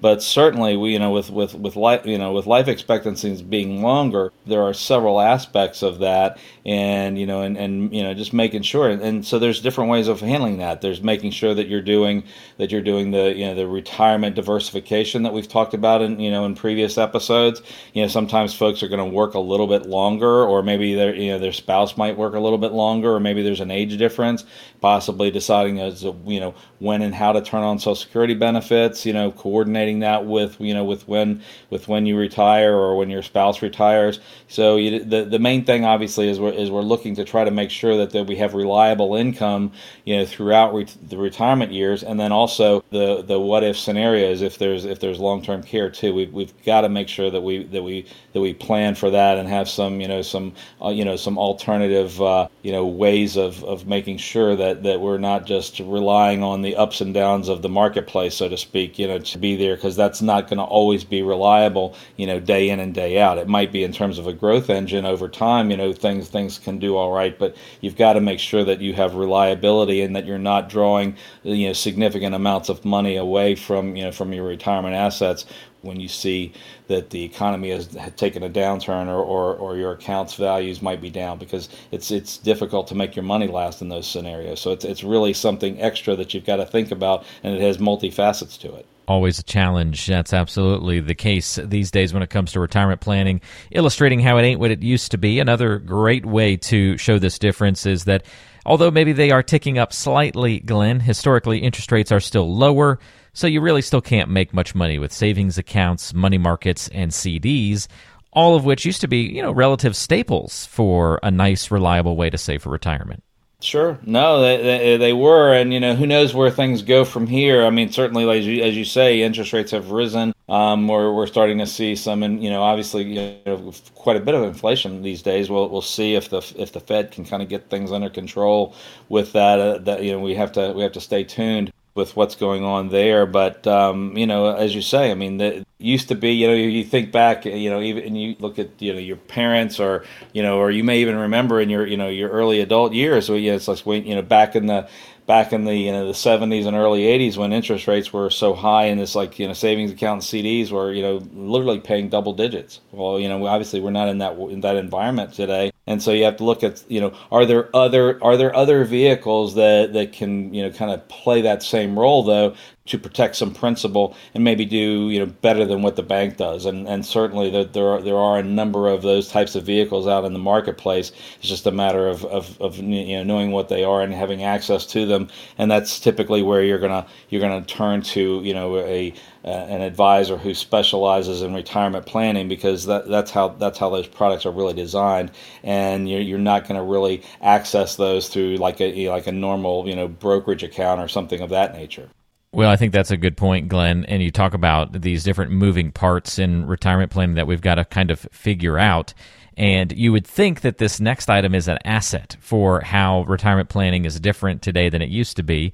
but 0.00 0.22
certainly, 0.22 0.76
we 0.76 0.92
you 0.92 0.98
know 0.98 1.10
with 1.10 1.30
with 1.30 1.54
with 1.54 1.76
life 1.76 2.04
you 2.04 2.18
know 2.18 2.32
with 2.32 2.46
life 2.46 2.68
expectancies 2.68 3.42
being 3.42 3.82
longer, 3.82 4.32
there 4.46 4.62
are 4.62 4.74
several 4.74 5.20
aspects 5.20 5.82
of 5.82 6.00
that, 6.00 6.38
and 6.66 7.18
you 7.18 7.26
know 7.26 7.42
and 7.42 7.56
and 7.56 7.94
you 7.94 8.02
know 8.02 8.14
just 8.14 8.32
making 8.32 8.62
sure, 8.62 8.88
and, 8.88 9.24
so 9.24 9.38
there's 9.38 9.60
different 9.60 9.90
ways 9.90 10.08
of 10.08 10.20
handling 10.20 10.58
that. 10.58 10.80
There's 10.80 11.02
making 11.02 11.30
sure 11.30 11.54
that 11.54 11.68
you're 11.68 11.80
doing 11.80 12.24
that 12.58 12.72
you're 12.72 12.82
doing 12.82 13.12
the 13.12 13.34
you 13.34 13.46
know 13.46 13.54
the 13.54 13.66
retirement 13.66 14.34
diversification 14.34 15.22
that 15.22 15.32
we've 15.32 15.48
talked 15.48 15.74
about 15.74 16.02
in 16.02 16.18
you 16.20 16.30
know 16.30 16.44
in 16.44 16.54
previous 16.54 16.98
episodes. 16.98 17.62
You 17.94 18.02
know 18.02 18.08
sometimes 18.08 18.54
folks 18.54 18.82
are 18.82 18.88
going 18.88 18.98
to 18.98 19.16
work 19.16 19.34
a 19.34 19.40
little 19.40 19.66
bit 19.66 19.86
longer, 19.86 20.44
or 20.44 20.62
maybe 20.62 20.94
their 20.94 21.14
you 21.14 21.32
know 21.32 21.38
their 21.38 21.52
spouse 21.52 21.96
might 21.96 22.16
work 22.16 22.34
a 22.34 22.40
little 22.40 22.58
bit 22.58 22.72
longer, 22.72 23.14
or 23.14 23.20
maybe 23.20 23.42
there's 23.42 23.60
an 23.60 23.70
age 23.70 23.96
difference. 23.98 24.44
Possibly 24.80 25.30
deciding 25.30 25.80
as 25.80 26.02
you 26.02 26.40
know 26.40 26.54
when 26.78 27.02
and 27.02 27.14
how 27.14 27.32
to 27.32 27.40
turn 27.40 27.62
on 27.62 27.78
Social 27.78 27.94
Security 27.94 28.34
benefits. 28.34 29.06
You 29.06 29.12
know 29.12 29.31
coordinating 29.32 30.00
that 30.00 30.26
with 30.26 30.60
you 30.60 30.74
know 30.74 30.84
with 30.84 31.06
when 31.08 31.42
with 31.70 31.88
when 31.88 32.06
you 32.06 32.16
retire 32.16 32.74
or 32.74 32.96
when 32.96 33.10
your 33.10 33.22
spouse 33.22 33.62
retires. 33.62 34.20
So 34.48 34.76
you, 34.76 35.04
the 35.04 35.24
the 35.24 35.38
main 35.38 35.64
thing 35.64 35.84
obviously 35.84 36.28
is 36.28 36.38
we're, 36.38 36.52
is 36.52 36.70
we're 36.70 36.82
looking 36.82 37.14
to 37.16 37.24
try 37.24 37.44
to 37.44 37.50
make 37.50 37.70
sure 37.70 37.96
that, 37.96 38.10
that 38.10 38.24
we 38.26 38.36
have 38.36 38.54
reliable 38.54 39.14
income 39.14 39.72
you 40.04 40.16
know 40.16 40.26
throughout 40.26 40.74
re- 40.74 40.86
the 41.08 41.16
retirement 41.16 41.72
years, 41.72 42.02
and 42.02 42.18
then 42.18 42.32
also 42.32 42.84
the 42.90 43.22
the 43.22 43.38
what 43.38 43.64
if 43.64 43.78
scenarios 43.78 44.42
if 44.42 44.58
there's 44.58 44.84
if 44.84 45.00
there's 45.00 45.18
long 45.18 45.42
term 45.42 45.62
care 45.62 45.90
too. 45.90 46.14
We've, 46.14 46.32
we've 46.32 46.64
got 46.64 46.82
to 46.82 46.88
make 46.88 47.08
sure 47.08 47.30
that 47.30 47.40
we 47.40 47.64
that 47.64 47.82
we 47.82 48.06
that 48.32 48.40
we 48.40 48.54
plan 48.54 48.94
for 48.94 49.10
that 49.10 49.38
and 49.38 49.48
have 49.48 49.68
some 49.68 50.00
you 50.00 50.08
know 50.08 50.22
some 50.22 50.54
uh, 50.82 50.88
you 50.88 51.04
know 51.04 51.16
some 51.16 51.38
alternative 51.38 52.20
uh, 52.20 52.48
you 52.62 52.72
know 52.72 52.86
ways 52.86 53.36
of, 53.36 53.62
of 53.64 53.86
making 53.86 54.18
sure 54.18 54.56
that 54.56 54.82
that 54.82 55.00
we're 55.00 55.18
not 55.18 55.46
just 55.46 55.80
relying 55.80 56.42
on 56.42 56.62
the 56.62 56.76
ups 56.76 57.00
and 57.00 57.14
downs 57.14 57.48
of 57.48 57.62
the 57.62 57.68
marketplace 57.68 58.34
so 58.36 58.48
to 58.48 58.56
speak 58.56 58.98
you 58.98 59.06
know 59.06 59.11
to 59.18 59.38
be 59.38 59.56
there 59.56 59.74
because 59.74 59.96
that's 59.96 60.22
not 60.22 60.48
going 60.48 60.58
to 60.58 60.64
always 60.64 61.04
be 61.04 61.22
reliable, 61.22 61.96
you 62.16 62.26
know, 62.26 62.40
day 62.40 62.68
in 62.68 62.80
and 62.80 62.94
day 62.94 63.18
out. 63.18 63.38
It 63.38 63.48
might 63.48 63.72
be 63.72 63.84
in 63.84 63.92
terms 63.92 64.18
of 64.18 64.26
a 64.26 64.32
growth 64.32 64.70
engine 64.70 65.04
over 65.04 65.28
time, 65.28 65.70
you 65.70 65.76
know, 65.76 65.92
things 65.92 66.28
things 66.28 66.58
can 66.58 66.78
do 66.78 66.96
all 66.96 67.12
right, 67.12 67.38
but 67.38 67.56
you've 67.80 67.96
got 67.96 68.14
to 68.14 68.20
make 68.20 68.38
sure 68.38 68.64
that 68.64 68.80
you 68.80 68.94
have 68.94 69.14
reliability 69.14 70.02
and 70.02 70.14
that 70.16 70.26
you're 70.26 70.38
not 70.38 70.68
drawing, 70.68 71.16
you 71.42 71.66
know, 71.68 71.72
significant 71.72 72.34
amounts 72.34 72.68
of 72.68 72.84
money 72.84 73.16
away 73.16 73.54
from, 73.54 73.96
you 73.96 74.04
know, 74.04 74.12
from 74.12 74.32
your 74.32 74.44
retirement 74.44 74.94
assets 74.94 75.46
when 75.82 76.00
you 76.00 76.08
see 76.08 76.52
that 76.88 77.10
the 77.10 77.22
economy 77.24 77.70
has 77.70 77.88
taken 78.16 78.42
a 78.42 78.50
downturn 78.50 79.08
or, 79.08 79.22
or, 79.22 79.54
or, 79.56 79.76
your 79.76 79.92
accounts 79.92 80.34
values 80.34 80.80
might 80.80 81.00
be 81.00 81.10
down 81.10 81.38
because 81.38 81.68
it's 81.90 82.10
it's 82.10 82.38
difficult 82.38 82.86
to 82.86 82.94
make 82.94 83.16
your 83.16 83.24
money 83.24 83.48
last 83.48 83.82
in 83.82 83.88
those 83.88 84.06
scenarios. 84.06 84.60
So 84.60 84.70
it's 84.70 84.84
it's 84.84 85.04
really 85.04 85.32
something 85.32 85.80
extra 85.80 86.16
that 86.16 86.32
you've 86.32 86.44
got 86.44 86.56
to 86.56 86.66
think 86.66 86.90
about 86.90 87.24
and 87.42 87.54
it 87.54 87.60
has 87.60 87.78
multifacets 87.78 88.58
to 88.60 88.74
it 88.74 88.86
always 89.12 89.38
a 89.38 89.42
challenge. 89.42 90.06
That's 90.06 90.32
absolutely 90.32 91.00
the 91.00 91.14
case 91.14 91.56
these 91.62 91.90
days 91.90 92.14
when 92.14 92.22
it 92.22 92.30
comes 92.30 92.52
to 92.52 92.60
retirement 92.60 93.02
planning, 93.02 93.42
illustrating 93.70 94.20
how 94.20 94.38
it 94.38 94.42
ain't 94.42 94.58
what 94.58 94.70
it 94.70 94.82
used 94.82 95.10
to 95.10 95.18
be. 95.18 95.38
Another 95.38 95.78
great 95.78 96.24
way 96.24 96.56
to 96.56 96.96
show 96.96 97.18
this 97.18 97.38
difference 97.38 97.84
is 97.84 98.04
that 98.04 98.24
although 98.64 98.90
maybe 98.90 99.12
they 99.12 99.30
are 99.30 99.42
ticking 99.42 99.78
up 99.78 99.92
slightly, 99.92 100.60
Glenn, 100.60 100.98
historically 101.00 101.58
interest 101.58 101.92
rates 101.92 102.10
are 102.10 102.20
still 102.20 102.56
lower, 102.56 102.98
so 103.34 103.46
you 103.46 103.60
really 103.60 103.82
still 103.82 104.00
can't 104.00 104.30
make 104.30 104.54
much 104.54 104.74
money 104.74 104.98
with 104.98 105.12
savings 105.12 105.58
accounts, 105.58 106.14
money 106.14 106.38
markets, 106.38 106.88
and 106.88 107.10
CDs. 107.10 107.88
All 108.32 108.56
of 108.56 108.64
which 108.64 108.86
used 108.86 109.02
to 109.02 109.08
be, 109.08 109.18
you 109.18 109.42
know, 109.42 109.52
relative 109.52 109.94
staples 109.94 110.64
for 110.64 111.20
a 111.22 111.30
nice, 111.30 111.70
reliable 111.70 112.16
way 112.16 112.30
to 112.30 112.38
save 112.38 112.62
for 112.62 112.70
retirement. 112.70 113.22
Sure. 113.62 113.98
No, 114.04 114.40
they, 114.40 114.56
they, 114.60 114.96
they, 114.96 115.12
were. 115.12 115.54
And, 115.54 115.72
you 115.72 115.78
know, 115.78 115.94
who 115.94 116.06
knows 116.06 116.34
where 116.34 116.50
things 116.50 116.82
go 116.82 117.04
from 117.04 117.28
here. 117.28 117.64
I 117.64 117.70
mean, 117.70 117.92
certainly, 117.92 118.28
as 118.28 118.44
you, 118.44 118.62
as 118.62 118.76
you 118.76 118.84
say, 118.84 119.22
interest 119.22 119.52
rates 119.52 119.70
have 119.70 119.92
risen. 119.92 120.34
Um, 120.48 120.88
we're, 120.88 121.12
we're 121.12 121.28
starting 121.28 121.58
to 121.58 121.66
see 121.66 121.94
some, 121.94 122.24
and, 122.24 122.42
you 122.42 122.50
know, 122.50 122.60
obviously, 122.62 123.04
you 123.04 123.36
know, 123.46 123.72
quite 123.94 124.16
a 124.16 124.20
bit 124.20 124.34
of 124.34 124.42
inflation 124.42 125.02
these 125.02 125.22
days. 125.22 125.48
We'll, 125.48 125.68
we'll 125.68 125.80
see 125.80 126.16
if 126.16 126.28
the 126.28 126.38
if 126.56 126.72
the 126.72 126.80
Fed 126.80 127.12
can 127.12 127.24
kind 127.24 127.42
of 127.42 127.48
get 127.48 127.70
things 127.70 127.92
under 127.92 128.10
control 128.10 128.74
with 129.08 129.32
that. 129.32 129.60
Uh, 129.60 129.78
that, 129.78 130.02
you 130.02 130.12
know, 130.12 130.18
we 130.18 130.34
have 130.34 130.50
to 130.52 130.72
we 130.72 130.82
have 130.82 130.92
to 130.92 131.00
stay 131.00 131.22
tuned 131.22 131.72
with 131.94 132.16
what's 132.16 132.34
going 132.34 132.64
on 132.64 132.88
there. 132.88 133.26
But 133.26 133.66
um, 133.66 134.16
you 134.16 134.26
know, 134.26 134.54
as 134.54 134.74
you 134.74 134.82
say, 134.82 135.10
I 135.10 135.14
mean, 135.14 135.40
it 135.40 135.66
used 135.78 136.08
to 136.08 136.14
be. 136.14 136.32
You 136.32 136.48
know, 136.48 136.54
you 136.54 136.84
think 136.84 137.12
back. 137.12 137.44
You 137.44 137.70
know, 137.70 137.80
even 137.80 138.04
and 138.04 138.20
you 138.20 138.36
look 138.38 138.58
at 138.58 138.80
you 138.80 138.92
know 138.92 138.98
your 138.98 139.16
parents, 139.16 139.80
or 139.80 140.04
you 140.32 140.42
know, 140.42 140.58
or 140.58 140.70
you 140.70 140.84
may 140.84 141.00
even 141.00 141.16
remember 141.16 141.60
in 141.60 141.70
your 141.70 141.86
you 141.86 141.96
know 141.96 142.08
your 142.08 142.30
early 142.30 142.60
adult 142.60 142.92
years. 142.92 143.26
So 143.26 143.34
yeah, 143.34 143.54
it's 143.54 143.68
like 143.68 143.84
you 143.86 144.14
know 144.14 144.22
back 144.22 144.56
in 144.56 144.66
the 144.66 144.88
back 145.26 145.52
in 145.52 145.64
the 145.64 145.74
you 145.74 145.92
know 145.92 146.06
the 146.06 146.12
70s 146.12 146.66
and 146.66 146.76
early 146.76 147.02
80s 147.02 147.36
when 147.36 147.52
interest 147.52 147.86
rates 147.86 148.12
were 148.12 148.30
so 148.30 148.54
high 148.54 148.84
and 148.86 149.00
this 149.00 149.14
like 149.14 149.38
you 149.38 149.46
know 149.46 149.52
savings 149.52 149.92
account 149.92 150.22
CDs 150.22 150.70
were 150.70 150.92
you 150.92 151.02
know 151.02 151.22
literally 151.32 151.80
paying 151.80 152.08
double 152.08 152.32
digits. 152.32 152.80
Well, 152.90 153.18
you 153.20 153.28
know 153.28 153.46
obviously 153.46 153.80
we're 153.80 153.90
not 153.90 154.08
in 154.08 154.18
that 154.18 154.36
in 154.36 154.60
that 154.62 154.76
environment 154.76 155.34
today, 155.34 155.71
and 155.86 156.02
so 156.02 156.12
you 156.12 156.24
have 156.24 156.36
to 156.36 156.44
look 156.44 156.62
at 156.62 156.84
you 156.88 157.00
know 157.00 157.12
are 157.30 157.44
there 157.44 157.74
other 157.74 158.22
are 158.22 158.36
there 158.36 158.54
other 158.54 158.84
vehicles 158.84 159.54
that 159.54 159.92
that 159.92 160.12
can 160.12 160.52
you 160.54 160.62
know 160.62 160.70
kind 160.70 160.90
of 160.90 161.06
play 161.08 161.42
that 161.42 161.62
same 161.62 161.98
role 161.98 162.22
though 162.22 162.54
to 162.84 162.98
protect 162.98 163.36
some 163.36 163.54
principal 163.54 164.16
and 164.34 164.42
maybe 164.42 164.64
do 164.64 165.08
you 165.08 165.20
know 165.20 165.26
better 165.26 165.64
than 165.64 165.82
what 165.82 165.96
the 165.96 166.02
bank 166.02 166.36
does. 166.36 166.66
And 166.66 166.88
and 166.88 167.06
certainly 167.06 167.48
there, 167.50 167.64
there 167.64 167.88
are 167.88 168.02
there 168.02 168.16
are 168.16 168.38
a 168.38 168.42
number 168.42 168.88
of 168.88 169.02
those 169.02 169.28
types 169.28 169.54
of 169.54 169.64
vehicles 169.64 170.06
out 170.08 170.24
in 170.24 170.32
the 170.32 170.38
marketplace. 170.38 171.12
It's 171.38 171.48
just 171.48 171.66
a 171.66 171.70
matter 171.70 172.08
of, 172.08 172.24
of, 172.24 172.60
of 172.60 172.78
you 172.78 173.16
know 173.16 173.22
knowing 173.24 173.52
what 173.52 173.68
they 173.68 173.84
are 173.84 174.02
and 174.02 174.12
having 174.12 174.42
access 174.42 174.84
to 174.86 175.06
them. 175.06 175.28
And 175.58 175.70
that's 175.70 176.00
typically 176.00 176.42
where 176.42 176.62
you're 176.62 176.80
gonna 176.80 177.06
you're 177.28 177.40
gonna 177.40 177.64
turn 177.64 178.02
to 178.02 178.40
you 178.42 178.54
know 178.54 178.78
a 178.78 179.14
uh, 179.44 179.48
an 179.48 179.80
advisor 179.80 180.36
who 180.36 180.54
specializes 180.54 181.42
in 181.42 181.54
retirement 181.54 182.06
planning 182.06 182.48
because 182.48 182.86
that, 182.86 183.08
that's 183.08 183.30
how 183.30 183.48
that's 183.48 183.78
how 183.78 183.90
those 183.90 184.06
products 184.06 184.46
are 184.46 184.52
really 184.52 184.74
designed. 184.74 185.30
And 185.62 186.08
you're, 186.08 186.20
you're 186.20 186.38
not 186.38 186.68
going 186.68 186.76
to 186.76 186.82
really 186.82 187.22
access 187.40 187.96
those 187.96 188.28
through 188.28 188.56
like 188.56 188.80
a 188.80 189.08
like 189.08 189.26
a 189.26 189.32
normal 189.32 189.88
you 189.88 189.96
know 189.96 190.08
brokerage 190.08 190.62
account 190.62 191.00
or 191.00 191.08
something 191.08 191.40
of 191.40 191.50
that 191.50 191.74
nature 191.74 192.08
well, 192.52 192.70
I 192.70 192.76
think 192.76 192.92
that's 192.92 193.10
a 193.10 193.16
good 193.16 193.36
point, 193.36 193.68
Glenn. 193.68 194.04
And 194.04 194.22
you 194.22 194.30
talk 194.30 194.54
about 194.54 195.00
these 195.00 195.24
different 195.24 195.52
moving 195.52 195.90
parts 195.90 196.38
in 196.38 196.66
retirement 196.66 197.10
planning 197.10 197.36
that 197.36 197.46
we've 197.46 197.62
got 197.62 197.76
to 197.76 197.84
kind 197.84 198.10
of 198.10 198.20
figure 198.30 198.78
out. 198.78 199.14
And 199.56 199.92
you 199.92 200.12
would 200.12 200.26
think 200.26 200.62
that 200.62 200.78
this 200.78 201.00
next 201.00 201.28
item 201.28 201.54
is 201.54 201.68
an 201.68 201.78
asset 201.84 202.36
for 202.40 202.80
how 202.80 203.22
retirement 203.22 203.68
planning 203.68 204.04
is 204.04 204.18
different 204.18 204.62
today 204.62 204.88
than 204.88 205.02
it 205.02 205.08
used 205.08 205.36
to 205.36 205.42
be 205.42 205.72